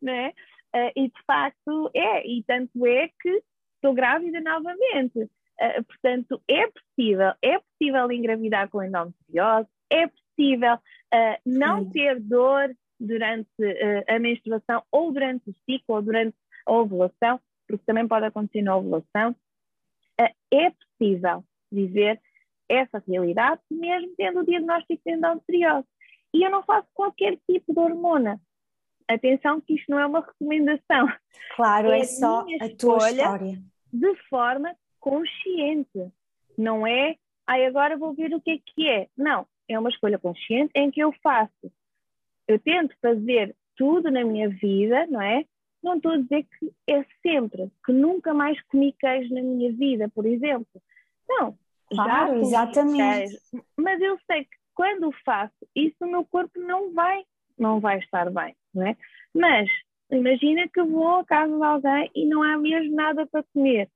[0.00, 0.28] Não é?
[0.74, 3.42] Uh, e de facto é, e tanto é que
[3.76, 5.18] estou grávida novamente.
[5.18, 11.90] Uh, portanto, é possível, é possível engravidar com endometriose, é possível uh, não Sim.
[11.90, 13.46] ter dor durante
[14.08, 16.34] a menstruação ou durante o ciclo ou durante
[16.64, 19.34] a ovulação, porque também pode acontecer na ovulação,
[20.18, 22.20] eh, é possível viver
[22.68, 25.86] essa realidade mesmo tendo o diagnóstico de endometriose.
[26.34, 28.40] E eu não faço qualquer tipo de hormona.
[29.08, 31.08] Atenção que isto não é uma recomendação.
[31.54, 33.62] Claro, é, é só a tua história.
[33.92, 36.12] De forma consciente.
[36.58, 39.08] Não é, ai, agora vou ver o que é que é.
[39.16, 41.72] Não, é uma escolha consciente em que eu faço.
[42.48, 45.44] Eu tento fazer tudo na minha vida, não é?
[45.86, 50.08] Não estou a dizer que é sempre, que nunca mais comi queijo na minha vida,
[50.08, 50.82] por exemplo.
[51.28, 51.56] Não.
[51.88, 53.28] Claro, exatamente.
[53.28, 57.24] Queijo, mas eu sei que quando faço isso, o meu corpo não vai,
[57.56, 58.96] não vai estar bem, não é?
[59.32, 59.70] Mas
[60.10, 63.88] imagina que vou à casa de alguém e não há mesmo nada para comer.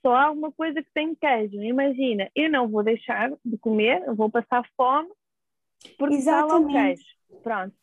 [0.00, 1.62] Só há alguma coisa que tem queijo.
[1.62, 5.10] Imagina, eu não vou deixar de comer, vou passar fome
[5.98, 6.24] porque Exatamente.
[6.24, 7.04] está lá o queijo.
[7.42, 7.74] Pronto.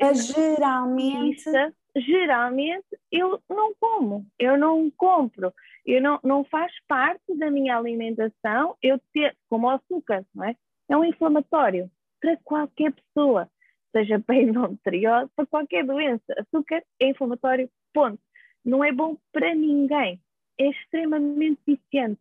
[0.00, 1.50] Mas geralmente
[1.96, 5.52] geralmente eu não como, eu não compro,
[5.86, 10.56] eu não, não faz parte da minha alimentação eu ter, como açúcar, não é?
[10.88, 13.48] é um inflamatório para qualquer pessoa,
[13.94, 16.24] seja para endometriose, para qualquer doença.
[16.38, 18.18] Açúcar é inflamatório, ponto.
[18.64, 20.20] Não é bom para ninguém.
[20.58, 22.20] É extremamente viciante.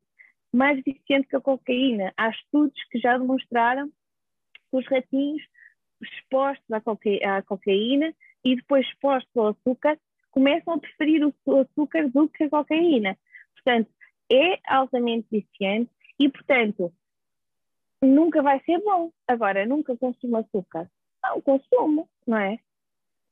[0.53, 2.13] Mais viciante que a cocaína.
[2.17, 5.41] Há estudos que já demonstraram que os ratinhos
[6.07, 9.97] expostos à, cocaína e depois expostos ao açúcar
[10.31, 13.17] começam a preferir o açúcar do que a cocaína.
[13.53, 13.89] Portanto,
[14.31, 16.91] é altamente viciante e, portanto,
[18.01, 19.11] nunca vai ser bom.
[19.27, 20.89] Agora, nunca consumo açúcar.
[21.23, 22.59] Não, consumo, não é?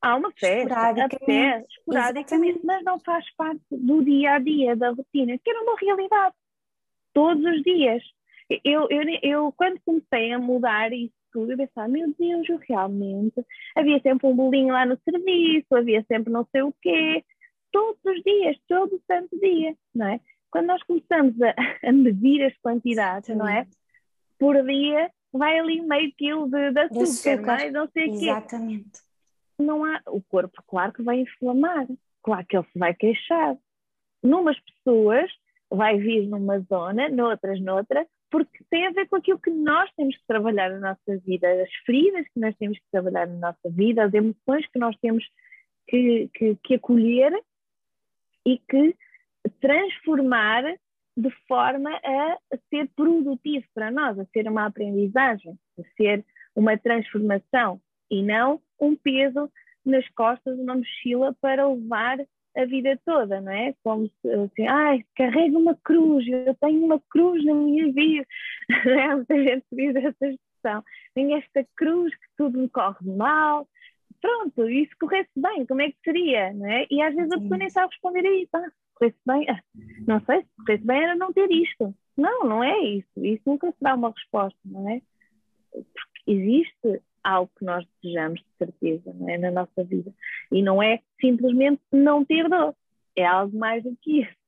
[0.01, 5.38] Há uma festa, até esporadicamente, mas não faz parte do dia a dia, da rotina,
[5.38, 6.36] que era uma realidade.
[7.13, 8.01] Todos os dias.
[8.63, 13.45] Eu, eu, eu quando comecei a mudar isso tudo, eu pensava, meu Deus, eu realmente.
[13.75, 17.23] Havia sempre um bolinho lá no serviço, havia sempre não sei o quê,
[17.71, 20.19] todos os dias, todo o santo dia, não é?
[20.51, 21.55] Quando nós começamos a,
[21.88, 23.36] a medir as quantidades, Sim.
[23.36, 23.65] não é?
[24.38, 27.41] Por dia, vai ali meio quilo de, de açúcar, de açúcar.
[27.41, 27.71] não é?
[27.71, 28.25] Não sei o quê.
[28.25, 28.99] Exatamente.
[29.57, 31.88] Não há, o corpo, claro que vai inflamar,
[32.23, 33.55] claro que ele se vai queixar.
[34.23, 35.32] Numas pessoas
[35.69, 40.17] vai vir numa zona, noutras noutra, porque tem a ver com aquilo que nós temos
[40.17, 44.05] que trabalhar na nossa vida, as feridas que nós temos que trabalhar na nossa vida,
[44.05, 45.23] as emoções que nós temos
[45.88, 47.34] que, que, que acolher
[48.45, 48.95] e que
[49.59, 50.63] transformar
[51.17, 52.38] de forma a
[52.69, 56.25] ser produtivo para nós, a ser uma aprendizagem, a ser
[56.55, 59.51] uma transformação e não um peso
[59.86, 62.17] nas costas, uma mochila para levar
[62.55, 63.73] a vida toda, não é?
[63.83, 68.25] Como se assim, ai, carrego uma cruz, eu tenho uma cruz na minha vida,
[68.85, 69.15] não é?
[69.15, 70.83] Muita gente diz essa expressão,
[71.15, 73.67] tenho esta cruz que tudo me corre mal,
[74.19, 76.85] pronto, e se corresse bem, como é que seria, não é?
[76.89, 79.61] E às vezes a pessoa nem sabe responder a isso, ah, se corresse bem, ah,
[80.07, 81.95] não sei, se corresse bem era não ter isto.
[82.17, 85.01] Não, não é isso, isso nunca será uma resposta, não é?
[85.71, 89.38] Porque existe algo que nós desejamos de certeza não é?
[89.38, 90.13] na nossa vida.
[90.51, 92.76] E não é simplesmente não ter dor,
[93.15, 94.41] é algo mais do que isso.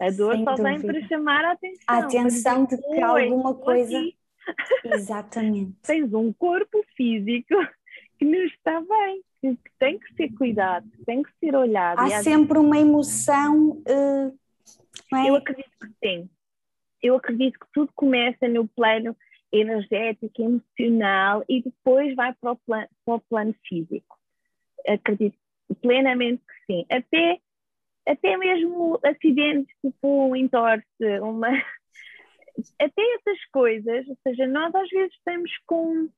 [0.00, 0.68] A dor Sem só dúvida.
[0.70, 1.84] vem para chamar a atenção.
[1.86, 3.98] A atenção de que alguma coisa.
[3.98, 4.16] Aqui.
[4.84, 5.76] Exatamente.
[5.84, 7.54] Tens um corpo físico
[8.18, 12.00] que não está bem, que tem que ser cuidado, que tem que ser olhado.
[12.00, 13.82] Há sempre uma emoção.
[13.86, 14.38] Uh,
[15.14, 15.28] é?
[15.28, 16.30] Eu acredito que sim.
[17.02, 19.14] Eu acredito que tudo começa no plano
[19.52, 24.18] energético, emocional e depois vai para o, plano, para o plano físico.
[24.86, 25.36] Acredito
[25.82, 26.86] plenamente que sim.
[26.90, 27.38] Até,
[28.06, 30.84] até mesmo acidentes tipo um entorse,
[31.22, 31.48] uma.
[32.78, 36.10] Até essas coisas, ou seja, nós às vezes estamos com,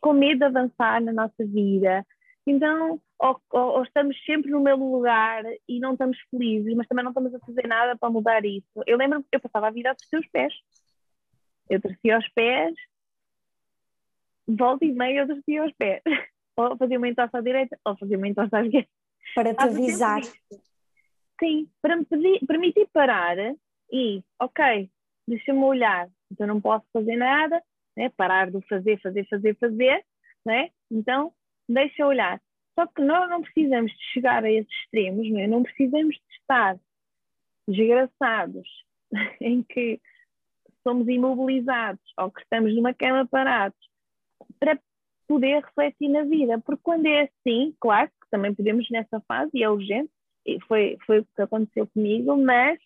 [0.00, 2.04] com medo de avançar na nossa vida,
[2.46, 7.12] então, ou, ou, estamos sempre no mesmo lugar e não estamos felizes, mas também não
[7.12, 8.66] estamos a fazer nada para mudar isso.
[8.86, 10.52] Eu lembro que eu passava a vida a torcer os pés.
[11.70, 12.74] Eu torcia os pés,
[14.46, 16.02] volta e meia eu torcia os pés.
[16.56, 18.88] Ou fazia uma entorse à direita, ou fazia uma entorse à esquerda.
[19.34, 20.20] Para te avisar.
[21.40, 23.36] Sim, para me pedir, permitir parar
[23.90, 24.90] e, ok,
[25.26, 27.62] deixa-me olhar, então não posso fazer nada,
[27.96, 28.10] né?
[28.10, 30.04] parar de fazer, fazer, fazer, fazer,
[30.44, 30.70] né?
[30.90, 31.32] então
[31.66, 32.42] deixa olhar.
[32.78, 35.46] Só que nós não precisamos de chegar a esses extremos, não, é?
[35.46, 36.78] não precisamos de estar
[37.66, 38.68] desgraçados
[39.40, 39.98] em que
[40.82, 43.78] somos imobilizados ou que estamos numa cama parados
[44.58, 44.78] para
[45.26, 49.62] poder refletir na vida, porque quando é assim, claro que também podemos nessa fase e
[49.62, 50.10] é urgente,
[50.44, 52.78] e foi, foi o que aconteceu comigo, mas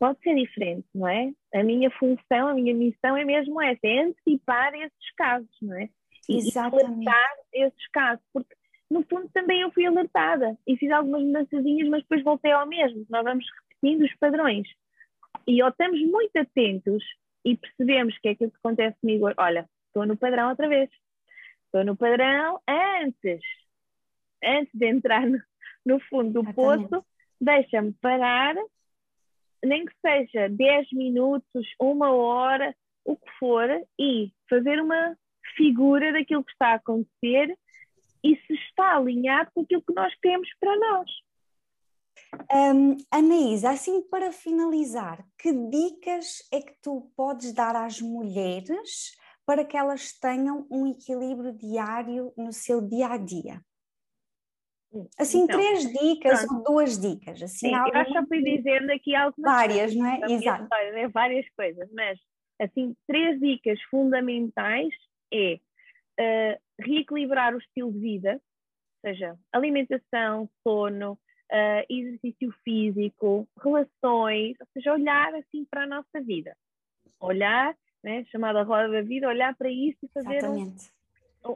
[0.00, 1.32] pode ser diferente, não é?
[1.54, 5.88] A minha função, a minha missão é mesmo essa, é antecipar esses casos, não é?
[6.28, 6.86] E, Exatamente.
[6.86, 8.54] alertar esses casos, porque
[8.90, 13.06] no fundo também eu fui alertada e fiz algumas mudanças, mas depois voltei ao mesmo,
[13.08, 14.66] nós vamos repetindo os padrões
[15.46, 17.04] e ou estamos muito atentos
[17.44, 20.90] e percebemos que é aquilo que acontece comigo, olha, estou no padrão outra vez.
[21.66, 23.40] Estou no padrão antes,
[24.44, 25.40] antes de entrar no,
[25.84, 27.04] no fundo do poço,
[27.40, 28.54] deixa-me parar,
[29.64, 32.74] nem que seja 10 minutos, uma hora,
[33.04, 33.68] o que for,
[33.98, 35.16] e fazer uma
[35.56, 37.56] figura daquilo que está a acontecer
[38.22, 41.10] e se está alinhado com aquilo que nós queremos para nós.
[42.50, 49.14] Um, Anaísa, assim para finalizar, que dicas é que tu podes dar às mulheres
[49.44, 53.60] para que elas tenham um equilíbrio diário no seu dia a dia?
[55.18, 56.54] Assim, então, três dicas pronto.
[56.58, 57.42] ou duas dicas.
[57.42, 60.20] Assim, Sim, eu já fui dizendo aqui algumas Várias, não é?
[60.30, 60.64] Exato.
[60.64, 61.08] História, né?
[61.08, 62.18] Várias coisas, mas
[62.60, 64.92] assim, três dicas fundamentais
[65.32, 65.58] é
[66.20, 71.18] uh, reequilibrar o estilo de vida, ou seja, alimentação, sono,
[71.52, 76.56] uh, exercício físico, relações, ou seja, olhar assim para a nossa vida.
[77.20, 78.24] Olhar né?
[78.30, 80.74] chamada roda da vida, olhar para isso e fazer um,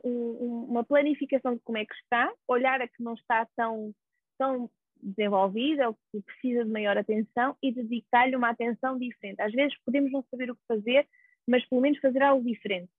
[0.05, 3.93] um, uma planificação de como é que está, olhar a que não está tão,
[4.39, 4.71] tão
[5.03, 9.41] desenvolvida, ou que precisa de maior atenção e dedicar-lhe uma atenção diferente.
[9.41, 11.07] Às vezes podemos não saber o que fazer,
[11.47, 12.91] mas pelo menos fazer algo diferente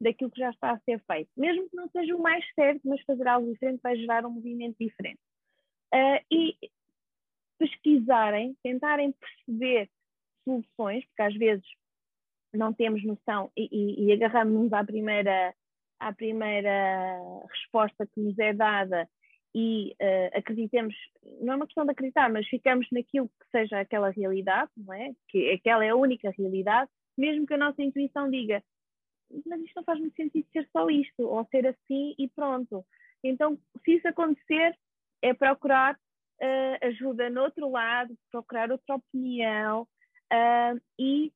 [0.00, 1.30] daquilo que já está a ser feito.
[1.36, 4.76] Mesmo que não seja o mais certo, mas fazer algo diferente vai gerar um movimento
[4.78, 5.20] diferente.
[5.94, 6.56] Uh, e
[7.58, 9.90] pesquisarem, tentarem perceber
[10.44, 11.64] soluções, porque às vezes
[12.52, 15.54] não temos noção e, e, e agarramos-nos à primeira,
[16.00, 17.18] à primeira
[17.48, 19.08] resposta que nos é dada
[19.54, 20.94] e uh, acreditemos,
[21.40, 25.12] não é uma questão de acreditar, mas ficamos naquilo que seja aquela realidade, não é?
[25.28, 28.62] Que aquela é a única realidade, mesmo que a nossa intuição diga,
[29.46, 32.84] mas isto não faz muito sentido ser só isto, ou ser assim e pronto.
[33.22, 34.76] Então, se isso acontecer,
[35.22, 39.82] é procurar uh, ajuda no outro lado, procurar outra opinião
[40.32, 41.32] uh, e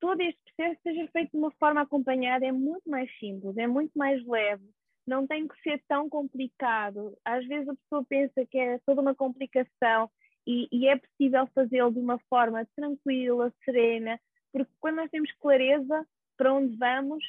[0.00, 3.92] todo este processo seja feito de uma forma acompanhada é muito mais simples, é muito
[3.96, 4.68] mais leve,
[5.06, 7.16] não tem que ser tão complicado.
[7.24, 10.10] Às vezes a pessoa pensa que é toda uma complicação
[10.46, 14.20] e, e é possível fazê-lo de uma forma tranquila, serena,
[14.52, 16.06] porque quando nós temos clareza
[16.36, 17.24] para onde vamos,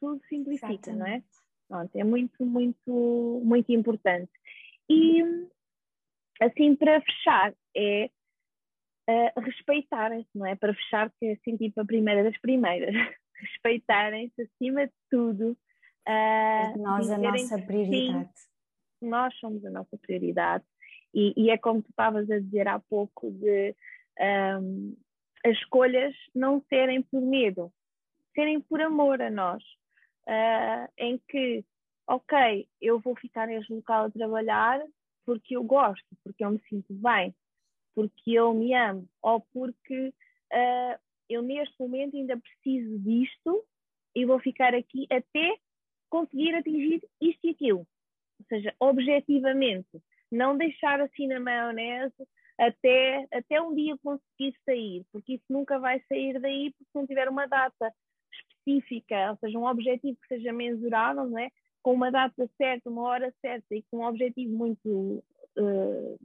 [0.00, 0.98] tudo simplifica, Exatamente.
[0.98, 1.22] não é?
[1.68, 4.30] Pronto, é muito, muito, muito importante.
[4.90, 5.22] E
[6.40, 8.10] assim, para fechar, é
[9.08, 10.56] uh, respeitarem-se, não é?
[10.56, 12.94] Para fechar, que é assim tipo a primeira das primeiras.
[13.40, 15.56] respeitarem-se acima de tudo.
[16.06, 18.30] Uh, nós a nossa prioridade.
[18.34, 20.64] Sim, nós somos a nossa prioridade.
[21.14, 23.74] E, e, é como tu estavas a dizer há pouco, de
[24.60, 24.96] um,
[25.44, 27.72] as escolhas não serem por medo,
[28.34, 29.62] serem por amor a nós.
[30.26, 31.64] Uh, em que,
[32.10, 34.82] ok, eu vou ficar neste local a trabalhar
[35.24, 37.32] porque eu gosto, porque eu me sinto bem,
[37.94, 40.08] porque eu me amo, ou porque
[40.52, 40.98] uh,
[41.28, 43.64] eu neste momento ainda preciso disto
[44.16, 45.56] e vou ficar aqui até
[46.10, 47.86] conseguir atingir isto e aquilo.
[48.40, 50.02] Ou seja, objetivamente,
[50.32, 52.26] não deixar assim na maionese
[52.58, 57.28] até, até um dia conseguir sair, porque isso nunca vai sair daí porque não tiver
[57.28, 57.94] uma data
[58.32, 61.48] específica, ou seja, um objetivo que seja mensurável, não é?
[61.82, 65.24] Com uma data certa, uma hora certa e com um objetivo muito
[65.58, 66.18] uh,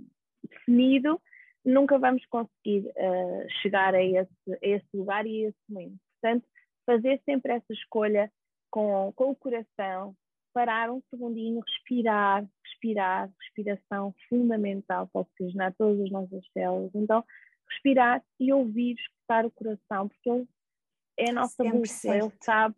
[0.44, 1.22] definido,
[1.64, 5.98] nunca vamos conseguir uh, chegar a esse, a esse lugar e a esse momento.
[6.22, 6.48] Portanto,
[6.86, 8.32] fazer sempre essa escolha
[8.70, 10.16] com, com o coração,
[10.54, 16.92] parar um segundinho, respirar, respirar, respiração fundamental para oxigenar todas as nossas células.
[16.94, 17.24] Então,
[17.70, 20.48] respirar e ouvir, escutar o coração, porque ele
[21.18, 22.76] é a nossa bússola, ele sabe,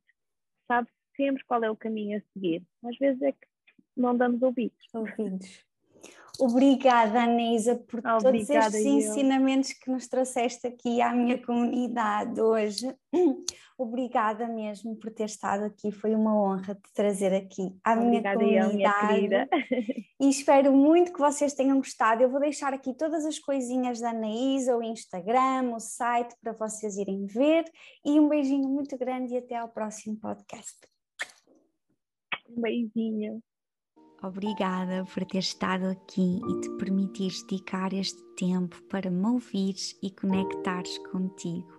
[0.68, 2.64] sabe sempre qual é o caminho a seguir.
[2.86, 3.48] Às vezes é que
[3.96, 4.78] não damos ouvidos.
[4.94, 5.68] Ouvidos.
[6.40, 8.92] Obrigada, Anisa, por Obrigada todos estes eu.
[8.94, 12.96] ensinamentos que nos trouxeste aqui à minha comunidade hoje.
[13.78, 18.64] Obrigada mesmo por ter estado aqui, foi uma honra te trazer aqui à Obrigada minha
[18.64, 19.28] comunidade.
[19.28, 19.48] minha
[20.20, 22.22] e espero muito que vocês tenham gostado.
[22.24, 26.98] Eu vou deixar aqui todas as coisinhas da Anaísa, o Instagram, o site para vocês
[26.98, 27.66] irem ver.
[28.04, 30.97] E um beijinho muito grande e até ao próximo podcast.
[32.50, 33.42] Um beijinho.
[34.24, 40.10] Obrigada por ter estado aqui e te permitires dedicar este tempo para me ouvires e
[40.10, 41.77] conectares contigo.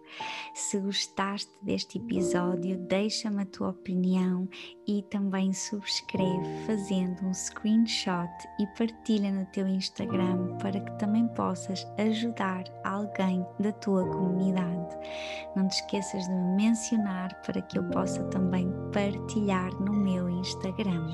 [0.55, 4.49] Se gostaste deste episódio, deixa-me a tua opinião
[4.87, 8.29] e também subscreve fazendo um screenshot
[8.59, 14.97] e partilha no teu Instagram para que também possas ajudar alguém da tua comunidade.
[15.55, 21.09] Não te esqueças de me mencionar para que eu possa também partilhar no meu Instagram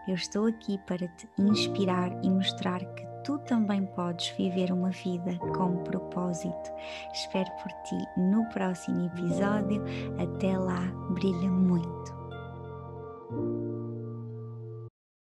[0.09, 5.37] Eu estou aqui para te inspirar e mostrar que tu também podes viver uma vida
[5.55, 6.73] com propósito.
[7.13, 9.85] Espero por ti no próximo episódio.
[10.19, 10.81] Até lá,
[11.11, 12.24] brilha muito.